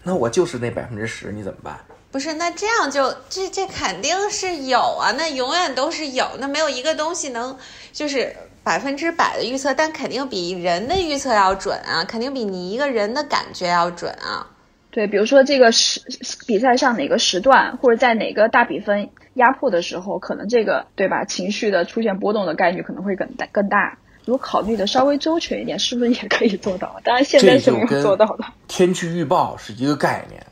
[0.05, 1.79] 那我就是那百分之十，你怎么办？
[2.13, 7.57] 不是，那这样就这这肯定是有啊，那永远都是有，那没有一个东西能
[7.93, 14.49] 就是百分之百的预测，但肯定比人的预测要准啊，肯定比你一个人的感觉要准啊。
[14.91, 16.01] 对，比如说这个时
[16.49, 23.99] 比赛上哪个时段，或者在哪个大比分压迫的时候，可能这个对吧，情绪的出现波动的概率可能会更大更大。
[24.25, 27.01] 如果考虑的稍微周全一点，是不是也可以做到？
[27.05, 28.45] 当然现在是没有做到的。
[28.67, 30.45] 天气预报是一个概念。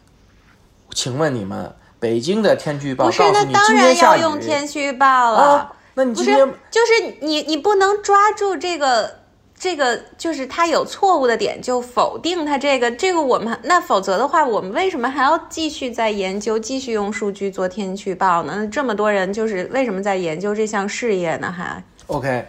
[0.94, 5.72] 请问你们，北京的天气预报不是那当然要用天气预报了。
[5.94, 6.30] 那你不是
[6.70, 9.18] 就是你你不能抓住这个
[9.58, 18.68] 这个，就是它有错误的点就否定它这个这个我们那否则的话，我们为什么还要继续在研究，继续用数据做天气预报呢？
[18.70, 21.50] 这么多人就是为什么在研究这项事业呢？
[21.50, 22.46] 还 OK，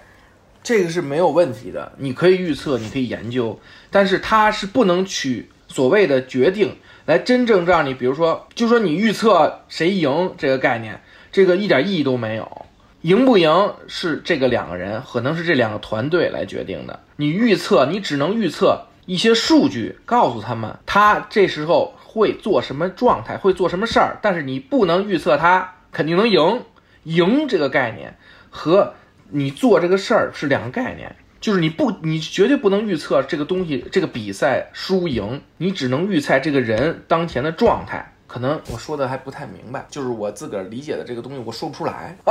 [0.62, 6.78] 这个是没有问题的，你可以预测，你可以研究，但是它是不能取所谓的决定。
[7.10, 12.68] 来真正让你，比如说，就说你预测谁赢这个概念，这个一点意义都没有。
[13.02, 17.00] 赢不赢是这个两个人，可能是这两个团队来决定的。
[17.16, 24.20] 你预测，你只能预测一些数据，告诉他们他这时候会做什么状态，会做什么事儿。
[24.22, 26.62] 但是你不能预测他肯定能赢。
[27.06, 28.20] 赢这个概念
[28.52, 28.94] 和
[29.32, 38.14] 你做这个事儿是两个概念，就是你不，你绝对不能预测这个东西，这个比赛输赢，你只能预测这个人当前的状态。
[38.28, 42.16] 可能我说的还不太明白，就是我自个儿理解的这个东西，我说不出来。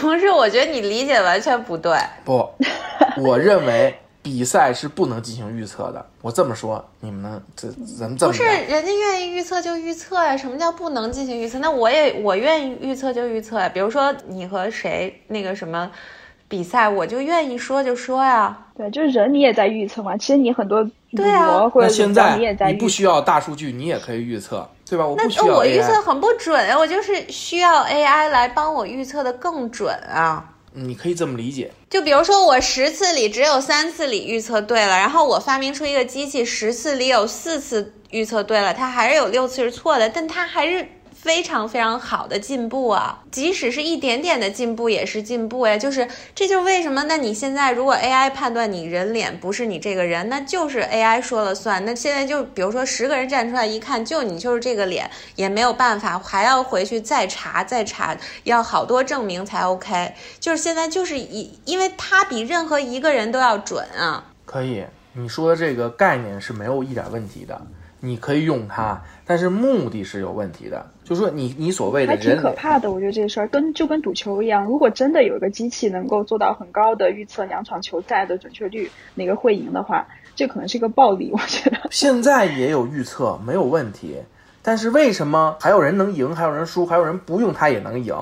[0.00, 1.96] 不是，我觉得你理解完全不对。
[2.24, 2.46] 不，
[3.16, 6.04] 我认为比赛是不能进行预测的。
[6.20, 10.36] 我这么说，你们能这咱们这么不是人家愿意预测就预测呀？
[10.36, 11.58] 什么叫不能进行预测？
[11.60, 13.68] 那我也我愿意预测就预测呀。
[13.68, 15.90] 比如说你和谁那个什么
[16.48, 18.56] 比赛，我就愿意说就说呀。
[18.76, 20.16] 对，就是人你也在预测嘛。
[20.16, 24.68] 其实你很多对啊，那现在你也在，你不需要大数据，你也可以预测。
[24.88, 25.06] 对吧？
[25.06, 30.54] 我那我预测很不准啊，我就是需要 AI 来帮我预测的更准啊。
[30.72, 40.86] 你可以这么理解，就比如说我十次里只有三次里预测对了，然后我发明出一个机器，十次里有四次预测对了，它还是有六次是错的，但它还是。
[41.28, 43.22] 非常非常好的进步啊！
[43.30, 45.76] 即使是一点点的进步也是进步呀。
[45.76, 47.04] 就是，这就是为什么？
[47.06, 51.84] 那你现在如果 AI 判断你人脸不是你这个人，那就是 AI 说了算。
[51.84, 60.14] 那现在就比如说十个人站出来一看，就你就是这个脸，也没有办法，还要回去再查再查，要好多证明才 OK。
[60.40, 64.24] 就是现在就是一，因为它比任何一个人都要准啊。
[64.46, 67.60] 可以，你说的这个概念是没有一点问题的。
[68.00, 70.90] 你可以用它，但是目的是有问题的。
[71.04, 72.90] 就是说，你你所谓的人，还挺可怕的。
[72.90, 81.30] 我觉得这事儿跟就跟赌球一样，如果真的有一个机器能够做到很高的预测两场球赛的准确率，哪个会赢的话，这可能是一个暴利。
[81.30, 84.16] 我觉得 现在也有预测，没有问题。
[84.62, 88.14] 但是为什么还有人能赢，还有人输，还有人不用它也能赢？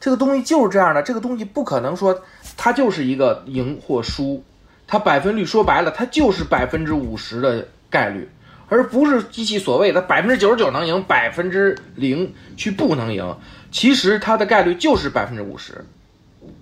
[0.00, 1.02] 这个东西就是这样的。
[1.02, 2.22] 这个东西不可能说
[2.56, 4.42] 它就是一个赢或输，
[4.86, 8.28] 它百分率说白了，它就是百分之五十的概率。
[8.70, 13.36] 而不是机器所谓的百分之九十九能赢，百分之零去不能赢，
[13.72, 15.84] 其实它的概率就是百分之五十，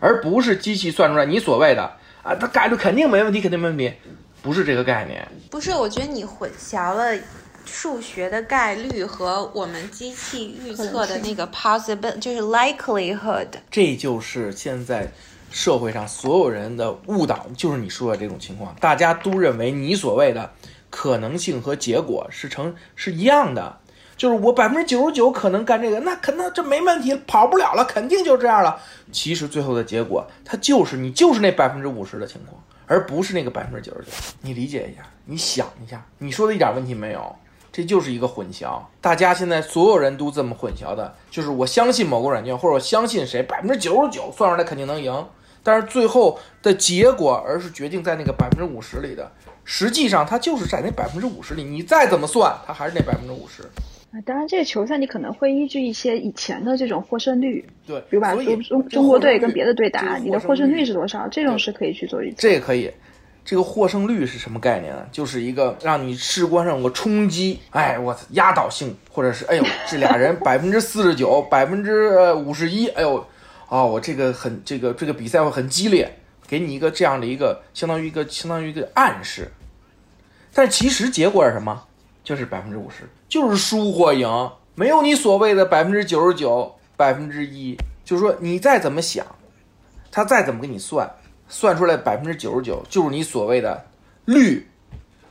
[0.01, 1.83] 而不是机器算出来你所谓的
[2.23, 3.93] 啊，它概率肯定没问题，肯定没问题，
[4.41, 5.29] 不是这个概念。
[5.51, 7.15] 不是，我觉得你混淆了
[7.67, 13.49] 数学的概率和我们机器预测的那个 possible，就是 likelihood。
[13.71, 15.07] 这就是现在
[15.51, 20.51] 社会上所有人的误导，就是你说的这种情况，大家都认为你所谓的。
[20.91, 23.79] 可能性和结果是成是一样的，
[24.17, 28.81] 就是我百分之九十九可能干这个，那可能这没问题，跑不了了，肯定就这样了。
[29.13, 34.11] 其实最后的结果，它就是你就是那百分之五十的情况，而不是那个百分之九十九。
[34.41, 37.37] 你理解一下，你想一下，你说的一点问题没有，
[37.71, 38.81] 这就是一个混淆。
[39.01, 45.27] 大家现在所有人都这么混淆的，就是我相信某个软件，或者我相信谁，百分之九十九算出来肯定能赢，
[45.63, 49.31] 但是最后的结果，而是决定在那个百分之五十里的。
[49.71, 53.63] 实际上，它就是在那百分之五十里，你再怎么算，它还是那百分之五十。
[54.11, 61.29] 啊，当然，这个球赛你可能会依据一些以前的这种获胜率，对，比如把中中中国队跟别的队打，你的获胜率是多少？
[61.29, 62.37] 这种是可以去做预测。
[62.39, 62.91] 这个可以，
[63.45, 65.07] 这个获胜率是什么概念呢？
[65.13, 73.23] 就是一个让你事关上有个冲击，哎，我压倒性，或者是哎呦， 这俩人百分之四十九，百分之五十一，哎呦，
[73.69, 76.11] 哦，我这个很这个这个比赛会很激烈，
[76.47, 79.47] 给你一个这样的一个相当于一个相当于一个暗示。
[80.53, 81.85] 但其实结果是什么？
[82.25, 84.29] 就是百分之五十，就是输或赢，
[84.75, 87.77] 没有你所谓的百分之九十九、百分之一。
[88.05, 89.25] 就是说，你再怎么想，
[90.11, 91.11] 他再怎么给你算，
[91.49, 93.85] 算出来百分之九十九，就是你所谓的
[94.25, 94.67] 率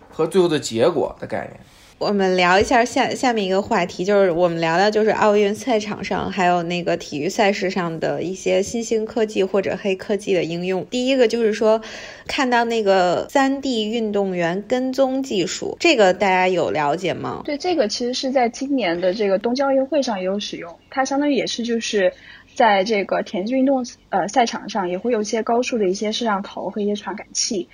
[0.09, 1.59] 和最后的结果的概念。
[1.99, 10.85] 我们聊一下下下面一个话题，就是我们聊聊就是奥运赛场上还有那个体育赛事上的一些新兴科技或者黑科技的应用。
[10.91, 11.81] 第一个就是说，
[12.27, 17.41] 看到那个三 D 运动员跟踪技术，这个大家有了解吗？
[17.43, 22.13] 对，这个其实是在今年的这个东京奥运会上也有使用，它相当于也是就是
[22.53, 27.69] 在这个田径运动呃赛场上也会有一些高速的一些摄像头和一些传感器。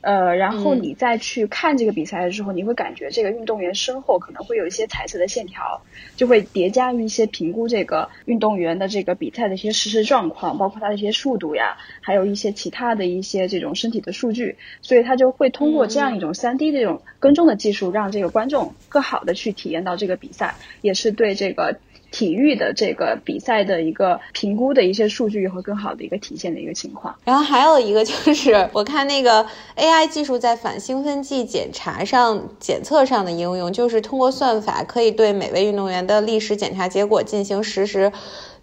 [0.00, 5.82] 呃，然后你再去看这个比赛的时候，你会感觉这个运动员身后可能会有一些彩色的线条，
[6.16, 21.78] 就会叠加于一些评估这个运动员的这个比赛的一些实时状况，包括他的一些速度呀，还有一些其他的一些这种身体的数据，所以他就会通过这样一种三 D 这种跟踪的技术，让这个观众更好的去体验到这个比赛，也是对这个。
[22.10, 27.14] 体育的这个比赛的一个评估的一些数据会更好的一个体现的一个情况。
[27.24, 29.46] 然后还有一个就是，我看那个
[29.76, 38.12] AI 技术在反兴奋剂检查上、检测上的应用，就是通过算法可以对每位运动员的历史检查结果进行实时。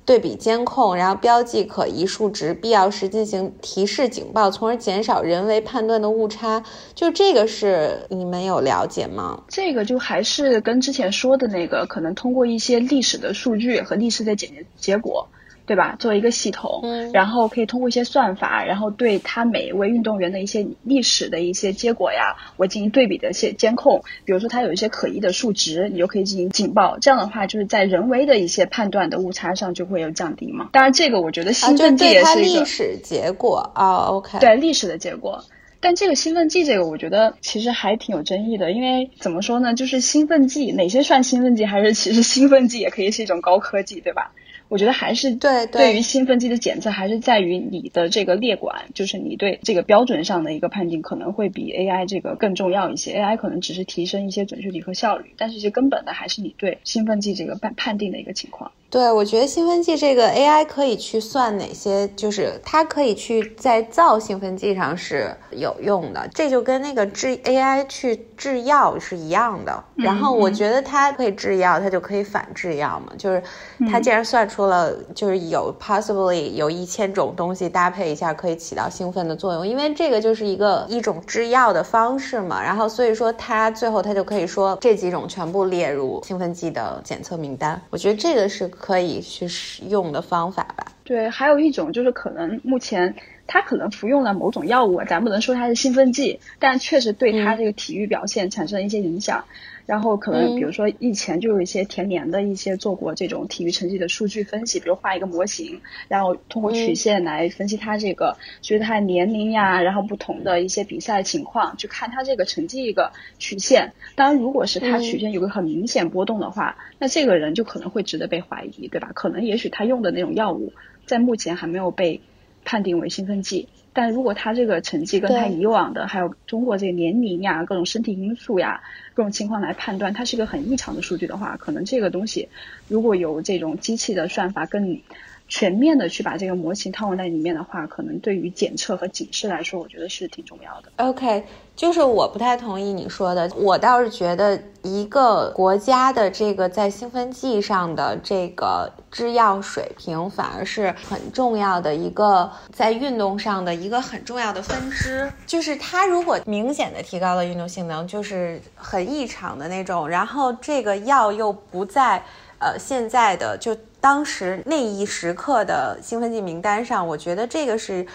[0.05, 6.63] 对比监控，然后标记可疑数值，必要时进行提示警报，从而减少人为判断的误差。
[6.93, 9.43] 就这个是你们有了解吗？
[9.47, 15.27] 这个就还是跟之前说的那个，可能通过一些历史的数据和历史的检验结果，
[15.65, 15.95] 对吧？
[15.97, 24.03] 作为一个系统，然后可以通过一些算法，然后对他每一位运动员的一些历史的一些结果呀，我进行对比的一些监控。
[24.25, 26.99] 比如说他有一些可疑的数值，你就可以进行警报。
[26.99, 30.69] 这样的话，就是在人为的一些判断的误差上就会有降低嘛。
[30.71, 34.05] 当然，这个我觉得兴奋剂也是一个历史结果啊。
[34.09, 35.43] OK，对历史的结果。
[35.81, 44.31] 但这个兴奋剂，这个我觉得其实还挺有争议的，因为怎么说呢，就是兴奋剂哪些算兴奋剂，还是其实兴奋剂也可以是一种高科技，对吧？
[44.67, 53.19] 我觉得还是对对于兴奋剂的检测，还是在于你的这个列管，就是你对这个标准上的一个判定，可能会比 AI 这个更重要一些。
[53.19, 58.71] AI 可能只是提升一些准确率和效率，但是其根本的还是你对兴奋剂这个判判定的一个情况。
[58.95, 69.83] 对，我觉得兴奋剂这个 AI 可以去算哪些，就是它可以去在造兴奋剂上是有用的，这就跟那个制 AI 去制药是一样的。
[69.95, 73.43] 然后我觉得它可以制药，它就可以反制药嘛，就是
[73.91, 82.63] 它既然算出了，就是有 possibly 有一千种东西搭配一下可以起到兴奋的作用，因为这个就是一个一种制药的方式嘛。
[82.63, 87.81] 然后所以说它最后它就可以说这几种全部列入兴奋剂的检测名单。
[87.89, 88.71] 我觉得这个是。
[88.85, 90.85] 可以去使用的方法吧。
[91.03, 93.15] 对，还有一种就是可能目前
[93.47, 99.45] 他可能服用了某种药物，咱不能说它是兴奋剂，但确实对他这个体育表现产生了一些影响。
[99.85, 113.93] 然后可能比如说以前就有一些田联的一些做过这种体育成绩的数据分析，比如画一个模型，然后通过曲线来分析他这个，就是他的年龄呀，然后不同的一些比赛情况，去看他这个成绩一个曲线。
[114.15, 119.11] 当然，如果是他曲线有个很明显波动的话，那这个人就可能会值得被怀疑，对吧？
[119.13, 120.73] 可能也许他用的那种药物
[121.05, 122.21] 在目前还没有被
[122.63, 123.67] 判定为兴奋剂。
[123.95, 128.81] 但如果他这个成绩跟他以往的，还有通过这个年龄呀、各种身体因素呀、
[129.13, 132.49] 各种情况来判断，它是一个很异常的数据的话，可能这个东西
[132.87, 135.01] 如果有这种机器的算法更。
[135.47, 140.89] 全面的去把这个模型套用在里面的话，可能对于检测和警示来说，我觉得是挺重要的。
[140.97, 141.43] OK，
[141.75, 155.31] 就是我不太同意你说的，我倒是觉得一个国家的这个在兴奋剂上的这个制药水平，反而是很重要的一个在运动上的一个很重要的分支。
[155.45, 162.23] 就是它如果明显的提高了运动性能，就是很异常的那种，然后这个药又不在
[162.57, 163.77] 呃现在的就。
[164.05, 168.05] 当时那一时刻的兴奋剂名单上，我觉得这个是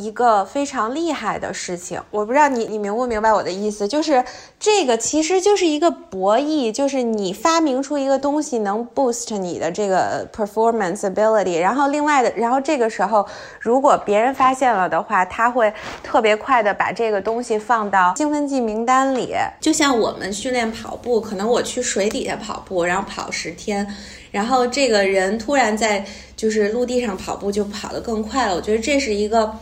[0.00, 2.00] 一个非常厉害的事情。
[2.10, 4.24] 我不知道你你明不明白我的意思，就是
[4.58, 13.26] 这个其实就是一个博弈，就是你发明出一个东西能 boost 你的这个 performance ability，然后另外的，然后这个时候
[13.60, 15.72] 如果别人发现了的话，他会
[16.02, 19.34] 特别快的把这个东西放到兴奋剂名单里。
[19.60, 23.86] 就像我们训练跑步，可能我去水底下跑步，然后跑十天。
[24.30, 29.52] 然后这个人突然在就是陆地上跑步就跑得更快了，我觉得这是一个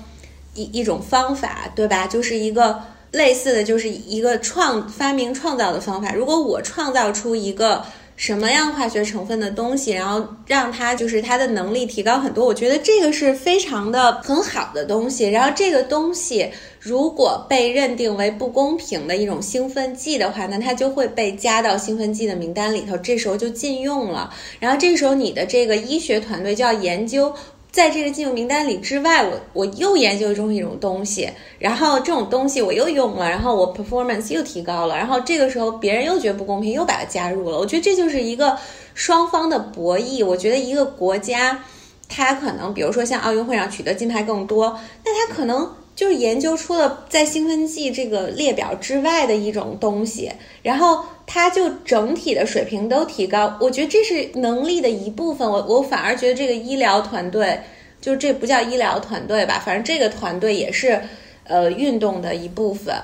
[0.59, 2.07] 一一种方法，对吧？
[2.07, 2.81] 就是一个
[3.13, 6.13] 类似的就是一个创发明创造的方法。
[6.13, 7.85] 如果我创造出一个。
[8.19, 15.31] 什么样化学成分的东西，然后让它就是它的能力提高很多，我觉得这个是非常的很好的东西。
[15.31, 16.51] 然后这个东西
[16.81, 24.35] 如果被认定为不公平的一种兴奋剂的话，那它就会被加到兴奋剂的名单里头，这时候就禁用了。
[24.59, 27.33] 然后这时候你的这个医学团队就要研究。
[27.71, 37.59] 在这个进入名单里之外，我我又研究中一种东西，然后这种东西我又用了，然后我 performance 又提高了，然后这个时候别人又觉得不公平，又把它加入了。
[37.59, 38.59] 我觉得这就是一个
[38.95, 40.25] 双方的博弈。
[40.25, 41.62] 我觉得一个国家，
[42.09, 45.71] 它可能比如说像奥运会上取得金牌更多，那它可能。
[45.99, 50.30] 就是研究出了在兴奋剂这个列表之外的一种东西，
[50.62, 53.59] 然后它就整体的水平都提高。
[53.61, 55.51] 我觉得这是能力的一部分。
[55.51, 57.61] 我我反而觉得这个医疗团队，
[58.01, 61.03] 就这不叫医疗团队吧，反正这个团队也是，
[61.42, 62.94] 呃，运动的一部分。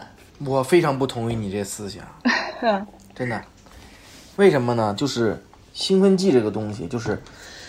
[0.46, 2.04] 我非常不同意你这思想，
[3.12, 3.42] 真的。
[4.36, 4.94] 为什么呢？
[4.96, 5.42] 就是
[5.72, 7.20] 兴奋剂这个东西，就是。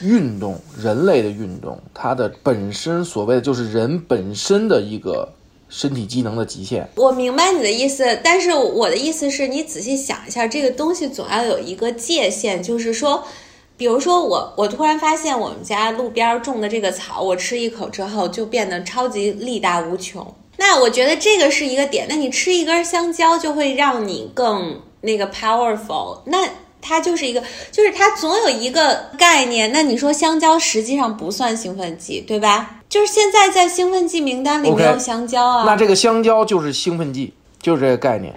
[0.01, 5.27] 运动，人类的运动，它的本身所谓的就是人本身的一个
[5.69, 6.87] 身体机能的极限。
[6.95, 13.23] 我明白你的意思，但是我的意思是你仔细想一下，这个东西总要有一个界限，就是说，
[13.77, 22.05] 比如说我，我突然发现我们家路边种的这个草，我吃一口之后就变得超级力大无穷，那我觉得这个是一个点。
[22.09, 26.47] 那你吃一根香蕉就会让你更那个 powerful，那。
[26.87, 29.71] 它就是一个，就是它总有一个概念。
[29.71, 32.81] 那你说香蕉实际上不算兴奋剂，对吧？
[32.87, 35.63] 就是现在在兴奋剂名单里没有香蕉啊。
[35.65, 38.33] 那这个香蕉就是兴奋剂，就是这个概念。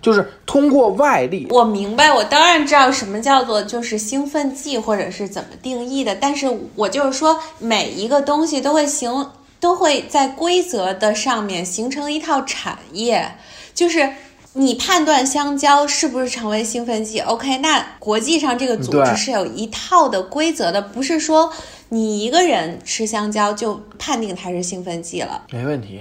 [0.00, 1.46] 就是通过外力。
[1.50, 9.30] 我明白，我当然知道什么叫做就是兴奋剂或者是怎么定义的，但是我就是说每一个东西都会形
[9.60, 13.32] 都会在规则的上面形成一套产业，
[13.74, 14.10] 就是
[14.54, 17.58] 你判断香蕉是不是成为兴奋剂，OK？
[17.58, 21.52] 那国际上这个组织是有一套的规则的，不是说
[21.88, 26.00] 你一个人吃香蕉就判定它是兴奋剂了，没问题。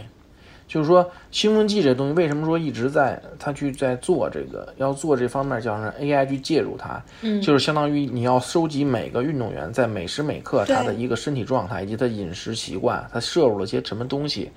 [0.67, 14.49] 就是说，兴奋剂这东西为什么说一直在他去在做这个，要做这方面，叫让 AI 去介入它，嗯，就是相当于你要收集每个运动员在每时每刻他的一个身体状态以及他饮食习惯，他摄入了些什么东西，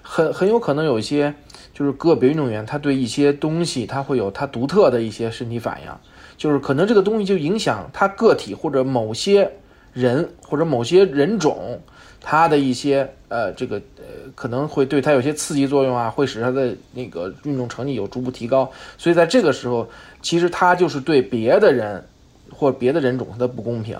[0.00, 1.34] 很很有可能有一些
[1.78, 5.92] 就是个别运动员他对一些东西他会有他独特的一些身体反应，
[6.36, 9.52] 就是可能这个东西就影响他个体或者某些
[9.92, 11.80] 人或者某些人种。
[12.20, 18.70] 他的一些呃，这个呃，可能会对他有些刺激作用啊，会使他的那个运动成绩有逐步提高。
[18.98, 19.88] 所以在这个时候，
[20.20, 22.04] 其实他就是对别的人
[22.50, 23.96] 或别的人种他的不公平。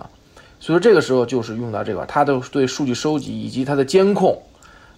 [0.59, 4.43] 所以说这个时候就是用到这个，他的对数据收集以及他的监控，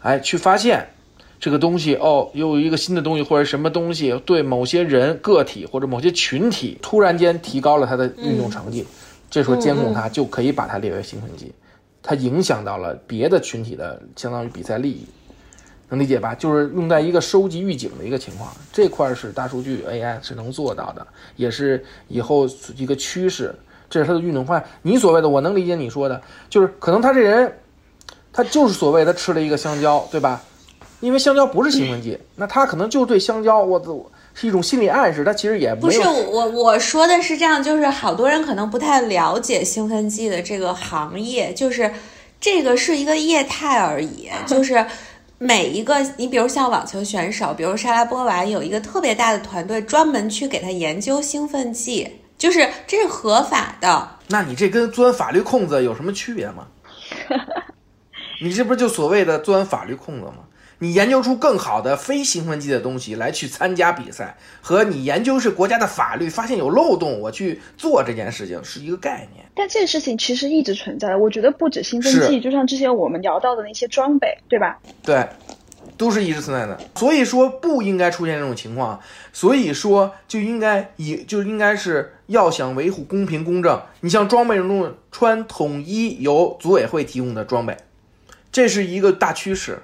[0.00, 0.88] 哎，去发现
[1.40, 8.86] 这个东西哦，又有一个新的东西或者什么东西对某些人个体或者某些群体突然间提高了他的运动成绩，
[9.30, 11.50] 这时候监控他就可以把它列为兴奋剂。
[12.02, 15.06] 它影响到了别的群体的相当于比赛利益，
[15.88, 16.34] 能理解吧？
[16.34, 23.54] 就是用在一个收集预警的一个情况，这块是大数据 AI 是能做到的，也是以后一个趋势。
[23.88, 24.64] 这是它的运动方案。
[24.82, 27.52] 你所谓的，我能理解你说的，就是可能他这人，
[28.32, 30.40] 他就是所谓他吃了一个香蕉，对吧？
[31.00, 34.10] 因为香蕉不是兴奋剂，那他可能就对香蕉，我我。
[34.32, 41.92] 是一种心理暗示，它其实也不是我我说的是这样，就是好多人可能不太了解兴奋剂的这个行业，就是
[42.40, 44.86] 这个是一个业态而已， 就是
[45.36, 54.08] 每一个你比如像网球选手，比如莎拉波娃有一个特别大的团队专门去给他研究兴奋剂，就是这是合法的。
[54.28, 56.68] 那你这跟钻法律空子有什么区别吗？
[58.40, 60.44] 你这不就所谓的钻法律空子吗？
[60.82, 69.44] 你研究出更好的非兴奋剂的东西来去参加比赛，和你研究是国家的法律发现有漏洞，我去做这件事情是一个概念。
[69.54, 74.78] 但这个事情其实一直存在，我觉得不止兴奋剂，就像之前我们聊到的那些装备，对吧？
[75.02, 75.22] 对，
[75.98, 76.80] 都是一直存在的。
[76.96, 78.98] 所以说不应该出现这种情况，
[79.34, 87.76] 所以说就应该以就应该是要想维护公平公正，你像装备中穿统一由组委会提供的装备，
[88.50, 89.82] 这是一个大趋势。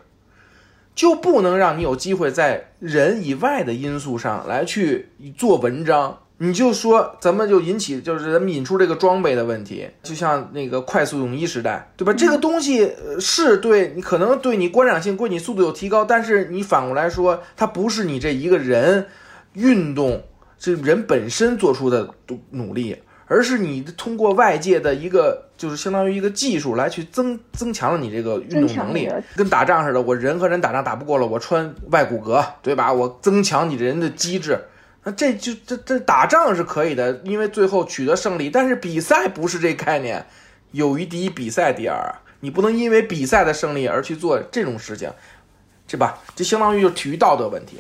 [0.97, 12.15] 就不能让你有机会在人以外的因素上来去做文章，你就说咱们就引起就是咱们引出这个装备的问题，就像那个快速泳衣时代，对吧？
[12.15, 12.91] 这个东西
[13.21, 19.07] 是对你可能对你观赏性、对你速度有提高，但是你反过来说，它不是你这一个人
[19.53, 20.23] 运动
[20.59, 22.09] 这人本身做出的
[22.51, 22.97] 努力。
[23.27, 32.93] 而是你通过外界的一个，就是相当于一个技术来去增增强了你这个运动能力，跟打仗似的，我人和人打仗打不过了，我穿外骨骼，对吧？
[32.93, 34.59] 我增强你人的机制，
[35.03, 38.49] 那这就这这打仗是可以的，因为最后取得胜利。
[38.49, 40.25] 但是比赛不是这概念，
[40.71, 45.11] 友谊第一，比赛第二，你不能因为比赛的胜利而去做这种事情，
[45.89, 46.19] 对吧？
[46.37, 47.79] 这相当于就体育道德问题，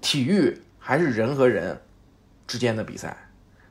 [0.00, 1.80] 体育还是人和人
[2.46, 3.16] 之间的比赛。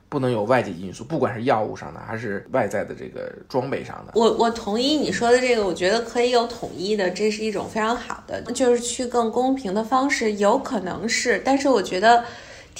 [0.08, 4.12] 不能有外界因素，不管是药物上的还是外在的这个装备上的。
[4.14, 12.24] 我我同意你说的这个，我觉得可以有统一的，这是一种非常好的，就是去更公平的方式，有可能是，但是我觉得。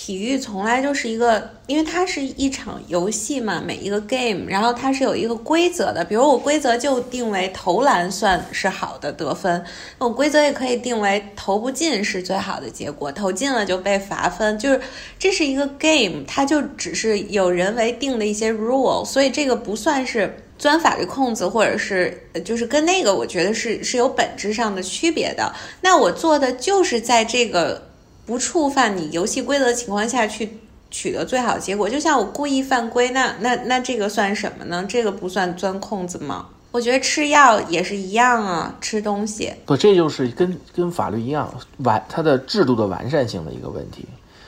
[0.01, 6.05] 体育从来就是一个，因为它是一场游戏嘛，每一个 game，然后它是有一个规则的。
[6.05, 9.65] 比如我规则就定为投篮算是好的得分，
[9.99, 14.57] 我规则也可以定为投不进是最好的结果，投进了就被罚分。
[14.57, 14.81] 就是
[15.19, 25.53] 这是一个 game，它就只是有人为定的一些 rule，所以这个不算是钻法律空子，或者是就是跟那个我觉得是是有本质上的区别的。
[25.81, 27.88] 那我做的就是在这个。
[28.29, 30.59] 不触犯你游戏规则的情况下去
[30.91, 34.85] 取得最好结果，就像我故意犯规，那那那这个算什么呢？
[34.87, 36.45] 这个不算钻空子吗？
[36.71, 44.05] 我觉得吃药也是一样啊，吃东西不，这就是跟跟法律一样完它的制度的完善性的一个问题，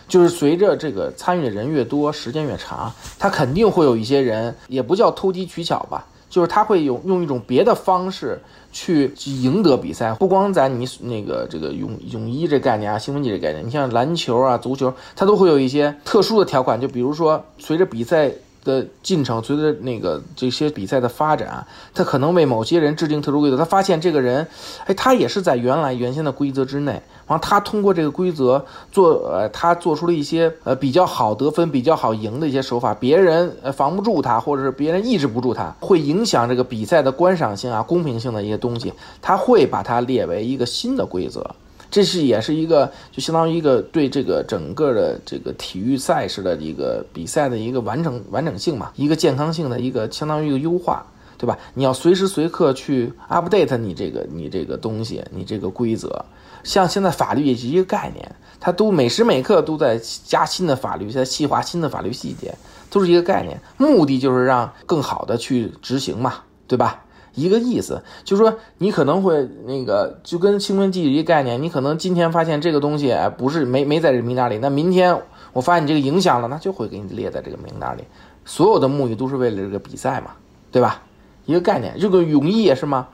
[0.06, 8.38] 就是随着这个参与的人越多，时间越长，他肯定会有一些人，也不叫偷机取巧吧，就是他会有用一种别的方式。
[8.72, 9.12] 去
[9.42, 16.80] 赢得比赛，不光在你那个这个泳泳衣这概念啊，兴奋剂这概念，你像篮球啊、足球，它都会有一些特殊的条款。
[16.80, 18.30] 就比如说，随着比赛
[18.64, 23.56] 的进程，随着那个这些比赛的发展，他可能为某些人制定特殊规则。
[23.56, 24.46] 他发现这个人，
[24.86, 27.02] 哎，他也是在原来原先的规则之内。
[27.26, 38.92] 然后他通过这个规则做，呃，他做出了一些呃比较好得分、比较好赢的一些手法，别人呃防不住他，或者是别人抑制不住他，会影响这个比赛的观赏性啊、公平性的一些东西，
[39.22, 41.54] 他会把它列为一个新的规则。
[41.90, 51.04] 这是也是一个，就相当于一个对这个整个的这个体育赛事的一个比赛的一个完整完整性嘛，一个健康性的一个相当于一个优化，
[51.36, 51.58] 对吧？
[51.74, 56.24] 你要随时随刻去 update 你这个你这个东西，你这个规则，
[56.62, 62.54] 像现在法律也是一个概念，它都每时每刻都在加新的法律，在细化新的法律细节，
[62.88, 66.34] 都是一个概念，目的就是让更好的去执行嘛，
[66.68, 67.02] 对吧？
[67.40, 75.16] 一个意思，就是说你可能会那个就跟兴奋剂一个概念，你可能今天发现这个东西不是没没在这名单里，那明天
[75.52, 78.04] 我发现你这个影响了，那就会给你列在这个名单里。
[78.44, 80.32] 所有的目的都是为了这个比赛嘛，
[80.72, 81.02] 对吧？
[81.46, 83.08] 一个概念，这个泳衣也是吗？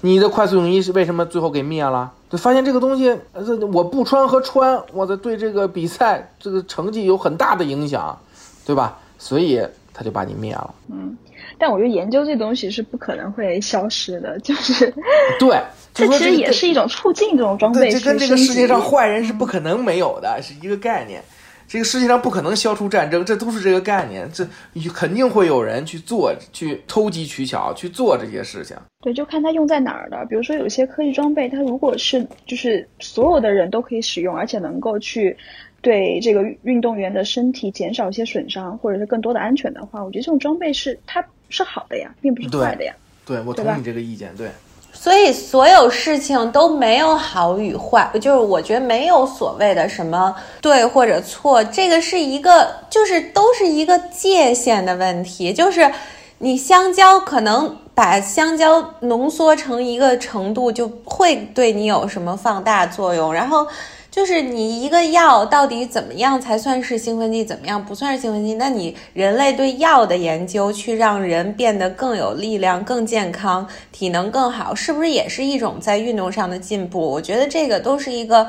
[0.00, 2.12] 你的快速泳衣是为什么最后给灭了？
[2.28, 8.18] 就发现这个东西，这我不穿和穿，我的对这个比赛这个成绩有很大的影响，
[8.66, 8.98] 对吧？
[9.18, 9.64] 所以
[9.94, 10.74] 他就把你灭了。
[10.88, 11.16] 嗯。
[11.62, 14.92] 但我觉得研究这东西是不可能会消失的，就是
[15.38, 15.56] 对，
[15.94, 17.88] 这其实也是一种促进这种装备。
[17.88, 21.22] 这跟这个世界上坏人是不可能没有的，是一个概念。
[21.68, 24.28] 这个世界上不可能消除战争，这都是这个概念。
[24.32, 24.44] 这
[24.92, 28.76] 肯定会有人去做，去偷机取巧去做这些事情。
[29.00, 30.26] 对，就看它用在哪儿了。
[30.28, 35.36] 比如说，有些科技装备，它如果是就是所有的人都可以使用，而且能够去。
[35.80, 41.20] 对这个运动员的身体减少一些损伤，或者是更多的安全的话，我觉得这种装备是它
[41.52, 42.94] 是好的呀，并不是坏的呀。
[43.26, 44.34] 对，我同意你这个意见。
[44.36, 44.50] 对，
[44.92, 55.52] 所以所有事情都没有好与坏，就是我觉得没有所谓的什么对或者错，这个是一个就是都是一个界限的问题。
[55.52, 55.92] 就是
[56.38, 63.66] 你香蕉可能把香蕉浓缩成一个程度，就会对你有什么放大作用，然后。
[64.12, 68.52] 就是你一个药到底怎么样才算是兴奋剂，怎么样不算是兴奋剂？
[68.52, 77.00] 那你人类对药的研究，去让人变得更有力量、更健康、体能更好，是不是也是一种在运动上的进步？
[77.00, 78.46] 我觉得这个都是一个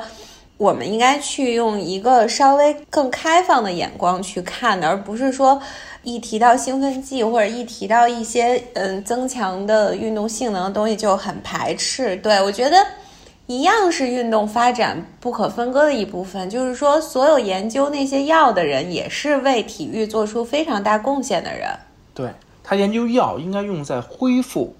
[0.58, 5.58] 我们应该去用一个稍微更开放的眼光去看的，而不是说
[6.02, 12.14] 一提到兴奋剂或者一提到一些嗯增强的运动性能的东西就很排斥。
[12.16, 12.76] 对我觉得。
[13.46, 21.68] 一样是运动发展不可分割的一部分，就是说，所有研究那些药的人，也是为体育做出非常大贡献的人。
[22.14, 22.30] 对
[22.62, 24.74] 他研究药，应该用在恢复，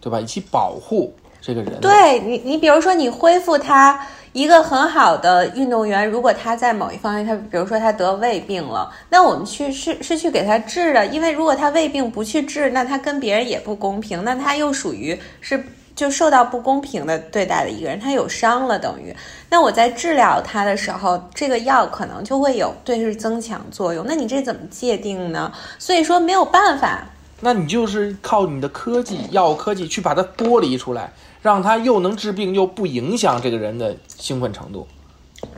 [0.00, 0.18] 对吧？
[0.18, 1.80] 以及保护这个人。
[1.80, 15.64] 对你，你比如说，你恢复他一个很好的运动员，如果他在某一方面，他比如说他得胃病了，那我们去是是去给他治的，因为如果他胃病不去治，那他跟别人也不公平，那他又属于是。
[15.98, 19.12] 就受到不公平的对待的一个人，他有伤了，等于
[19.50, 24.04] 那我在治疗他的时候，这个药可能就会有对是增强作用。
[24.06, 25.52] 那你这怎么界定呢？
[25.76, 27.04] 所以说没有办法。
[27.40, 34.86] 那你就是靠你的科技，药物科技去把它剥离出来，让它又能治病又不影响这个人的兴奋程度。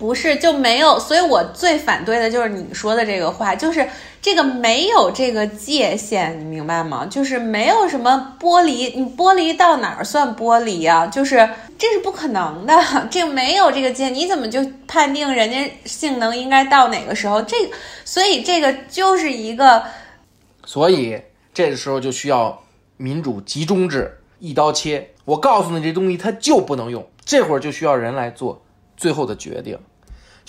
[0.01, 3.86] 不是就没有，所以我最反对的就是你说的这个话，就是
[4.22, 7.05] 这个没有这个界限，你明白吗？
[7.05, 11.07] 就是没有什么剥离，你剥离到哪儿算剥离啊？
[11.07, 11.46] 就是
[11.76, 12.74] 这是不可能的，
[13.12, 17.42] 这没有这个界，你怎么就判定人家性能应该到哪个时候？
[17.42, 17.57] 这
[18.07, 19.84] 所以这个就是一个，
[20.64, 21.20] 所以
[21.53, 22.62] 这个时候就需要
[22.96, 25.11] 民主集中制，一刀切。
[25.26, 28.62] 我告诉你，这东西它就不能用，这会儿就需要人来做。
[28.96, 29.78] 最后的决定，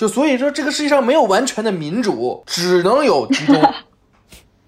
[0.02, 3.62] 就所以说这个世界上没有完全的民主，只能有集中。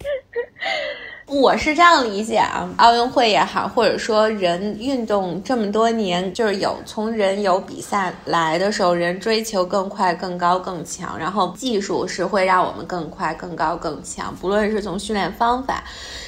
[1.26, 15.84] 我是这样理解啊，奥运会也好，或者说人运动这么多年，就是有从人有比赛来的时候，人追求更快、更高、更强，然后技术是会让我们更快、更高、更强，不论是从训练方法，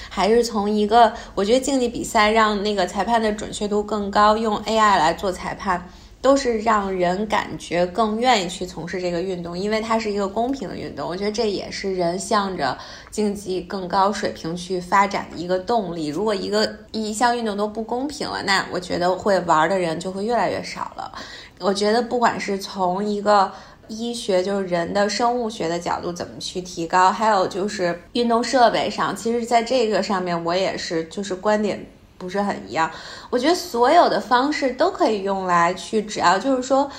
[0.09, 5.87] 还是从一个，我觉得竞技比赛让那个裁判的准确度更高，用 AI 来做裁判。
[6.25, 11.07] 都是让人感觉更愿意去从事这个运动，因为它是一个公平的运动。
[11.07, 12.75] 我觉得这也是人向着
[13.11, 16.07] 竞技更高水平去发展的一个动力。
[16.07, 21.11] 如果一个一项运动都不公平了，那我觉得会玩的人就会越来越少了。
[21.59, 23.51] 我觉得不管是从一个
[23.87, 31.85] 医学，就是人的生物学的角度怎么去提高，还有就是运动设备上，其实在这个上面我也是就是观点。
[32.17, 32.89] 不是很一样，
[33.29, 36.89] 我觉得所有的方式都可以用来去，只要就是说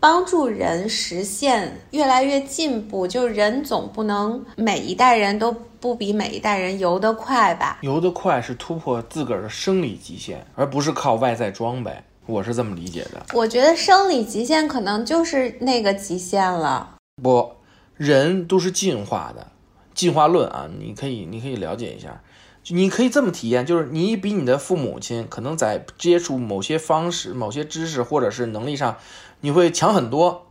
[0.00, 3.06] 帮助人实现越来越进步。
[3.06, 7.78] 就是人总不能每一代人都不比每一代人游得快吧？
[7.82, 11.92] 游得快是突破自个儿的生理极限，而不是靠外在装备。
[12.26, 13.24] 我是这么理解的。
[13.34, 16.96] 我觉得生理极限可能就是那个极限了。
[17.22, 17.52] 不，
[17.96, 19.46] 人都是进化的，
[19.94, 22.20] 进化论啊，你可以你可以了解一下。
[22.68, 28.96] 你可以这么体验，就是你比你的父母亲可能在接触某些方式、某些知识或者是能力上，
[29.40, 30.46] 你会强很多。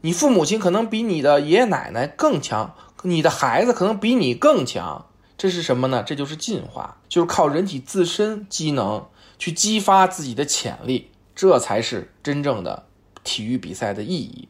[0.00, 5.06] 你父母亲可能比你的爷爷奶奶更强，你的孩子可能比你更强。
[5.38, 6.02] 这是什么呢？
[6.02, 9.06] 这就是进化，就是靠人体自身机能
[9.38, 12.86] 去激发自己的潜力，这才是真正的
[13.22, 14.48] 体育比赛的意义，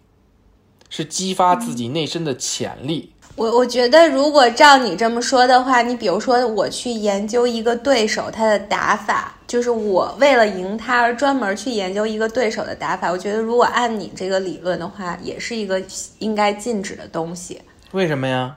[0.88, 3.12] 是激发自己内身的潜力。
[3.34, 13.10] 我我觉得，如果照你这么说的话，你比如说我去研究一个对手他的打法，就是我为了赢他而专门去研究一个对手的打法。
[13.10, 15.82] 我觉得，如果按你这个理论的话，也是一个
[16.18, 17.60] 应该禁止的东西。
[17.92, 18.54] 为什么呀？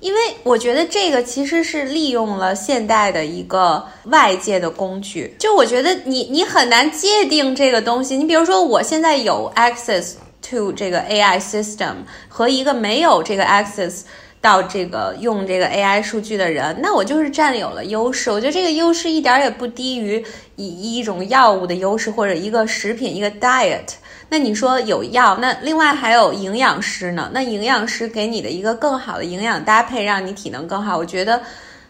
[0.00, 5.34] 因为我觉得这个其实是利用了现代的一个外界的工具。
[5.38, 8.16] 就我觉得你你很难界定这个东西。
[8.16, 10.14] 你比如说，我现在有 access。
[10.48, 11.94] To 这个 AI system
[12.28, 14.02] 和一个没有这个 access
[14.40, 18.30] 到这个用这个 AI 数据的人，那我就是占有了优势。
[18.30, 20.24] 我觉得这个优势一点也不低于
[20.54, 23.94] 以一种药物的优势或者一个食品一个 diet。
[24.28, 27.30] 那你说有药，那另外还有营养师呢？
[27.32, 30.96] 那营养师给你的一个更好的营养搭配，让你体能更好。
[30.96, 31.42] 我觉得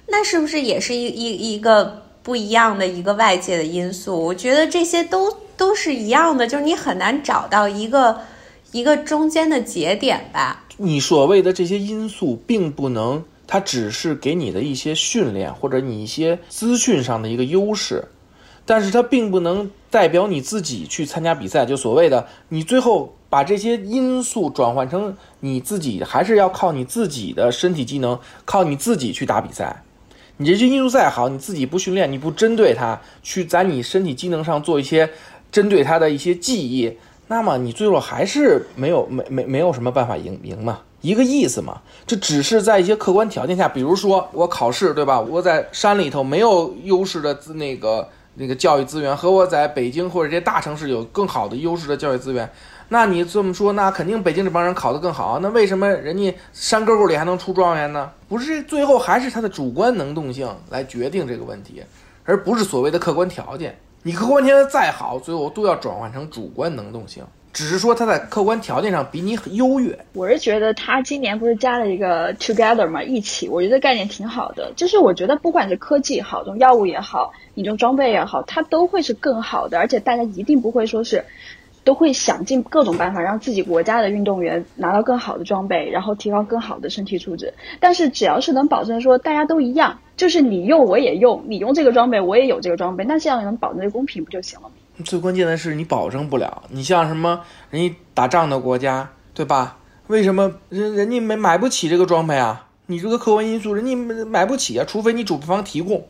[0.07, 4.19] 那是不是也是一一一个不一样的一个外界的因素？
[4.19, 8.21] 我觉得这些都都是一样的，就是你很难找到一个。
[8.77, 10.65] 一个中间的节点吧。
[10.77, 18.05] 你所谓的这些因素，并不能，它只是给你的一些训练或者你一些资讯上的一个优势，
[18.67, 21.65] 但是它并不能代表你自己去参加比赛。
[21.65, 29.83] 就所谓的，你最后把这些因素转换成你自己，还是要靠你自己的身体机能，靠你自己去打比赛。
[30.37, 35.09] 你这些因素再好，你自己不训练，你不针对它去在你身体机能上做一些
[35.51, 36.93] 针对它的一些记忆。
[37.29, 41.81] 那么你最后还是没有没没没有什么办法赢赢嘛，一个意思嘛。
[42.07, 45.21] 这只是在一些客观条件下，比如说我考试对吧？
[45.21, 52.49] 我在山里头没有优势的资那个那个教育资源，和我在北京或者这些大城市有更好的优势的教育资源。
[52.91, 55.41] 那你这么说，那肯定北京这帮人考得更好。
[55.41, 58.09] 那为什么人家山沟沟里还能出状元呢？
[58.29, 61.83] 不是最后还是他的主观能动性来决定这个问题，
[62.23, 63.77] 而不是所谓的客观条件。
[64.07, 67.25] 你客观条件再好，最后都要转换成主观能动性。
[67.53, 69.99] 只是说他在客观条件上比你很优越。
[70.13, 74.73] 我是觉得他今年不是加了一个 together 嘛，一起，我觉得概念挺好的。
[74.77, 81.25] 就是我觉得不管是科技好，这种药物也好，你这种装备也好，它都会是更好的，而且大家一定不会说是。
[81.87, 87.55] 都会想尽各种办法让自己国家的运动员拿到更好的装备，然后提高更好的身体素质。
[87.79, 94.75] 但是只要是能保证说大家都一样，就是你用我也用，你用这个装备我也有这个装备，那这样能保证这公平不就行了吗？
[95.05, 96.65] 最关键的是你保证不了。
[96.71, 99.79] 你像什么人家打仗的国家，对吧？
[100.09, 102.67] 为什么人人家没买不起这个装备啊？
[102.87, 106.05] 你这个客观因素，人家买不起啊，除非你主办方提供。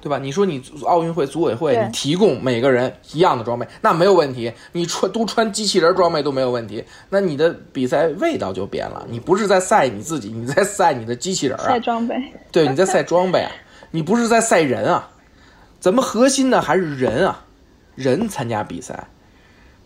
[0.00, 0.18] 对吧？
[0.18, 4.52] 你说你奥运会组委会，你提供每个人一样的装备，那没有问题。
[4.72, 6.82] 你穿都穿机器人装备都没有问题。
[7.10, 9.06] 那你的比赛味道就变了。
[9.10, 11.64] 你不是在赛你自己，你在赛你的机器人啊。
[11.64, 12.14] 赛装备。
[12.50, 13.52] 对，你在赛装备啊，
[13.90, 15.10] 你不是在赛人啊。
[15.78, 17.44] 咱们核心的还是人啊，
[17.94, 19.08] 人参加比赛，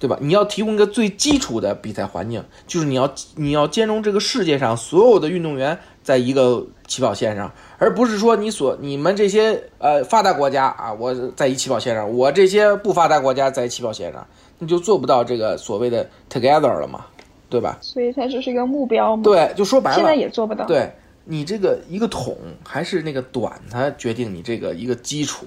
[0.01, 0.19] 对吧？
[0.21, 7.51] 你要提供一个最基础的比赛环境，就是你要你要兼容这个世界上所有的运动员在一个起跑线上。
[7.79, 14.25] 而不是说你所你们这些呃发达国家啊，我在一起跑线上，我这些不发达国家在起跑线上，
[14.59, 17.07] 你就做不到这个所谓的 together 了嘛，
[17.51, 17.79] 对吧？
[17.81, 19.23] 所以它就是一个目标嘛。
[19.25, 20.65] 对，就说白了，现在也做不到。
[20.67, 20.91] 对
[21.25, 25.47] 你这个一个桶还是那个短，它决定你这个一个基础，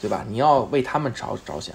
[0.00, 0.24] 对吧？
[0.28, 1.74] 你要为他们着着想，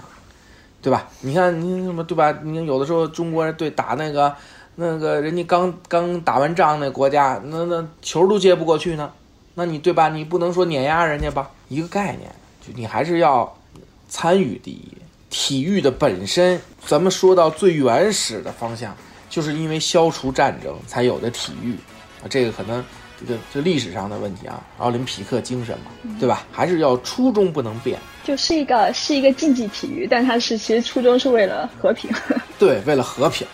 [0.82, 1.10] 对吧？
[1.22, 2.38] 你看你什么对吧？
[2.44, 4.34] 你有的时候中国人对打那个
[4.82, 9.12] 那个人家刚刚打完仗那国家，那那球都接不过去呢。
[9.54, 10.08] 那你对吧？
[10.08, 11.52] 你不能说碾压人家吧？
[11.68, 12.34] 一个概念，
[12.66, 13.54] 就你还是要
[14.08, 14.88] 参与第一。
[15.30, 18.96] 体育的本身，咱们说到最原始的方向，
[19.30, 21.74] 就是因为消除战争才有的体育
[22.24, 22.26] 啊。
[22.30, 22.82] 这个可能
[23.20, 26.48] 这个这历史上的问题啊，奥林匹克精神嘛，对吧？
[26.54, 28.00] 还是要初衷不能变。
[28.24, 32.10] 就是一个是一个竞技体育，但它是其实初衷是为了和平。
[32.58, 33.46] 对，为了和平。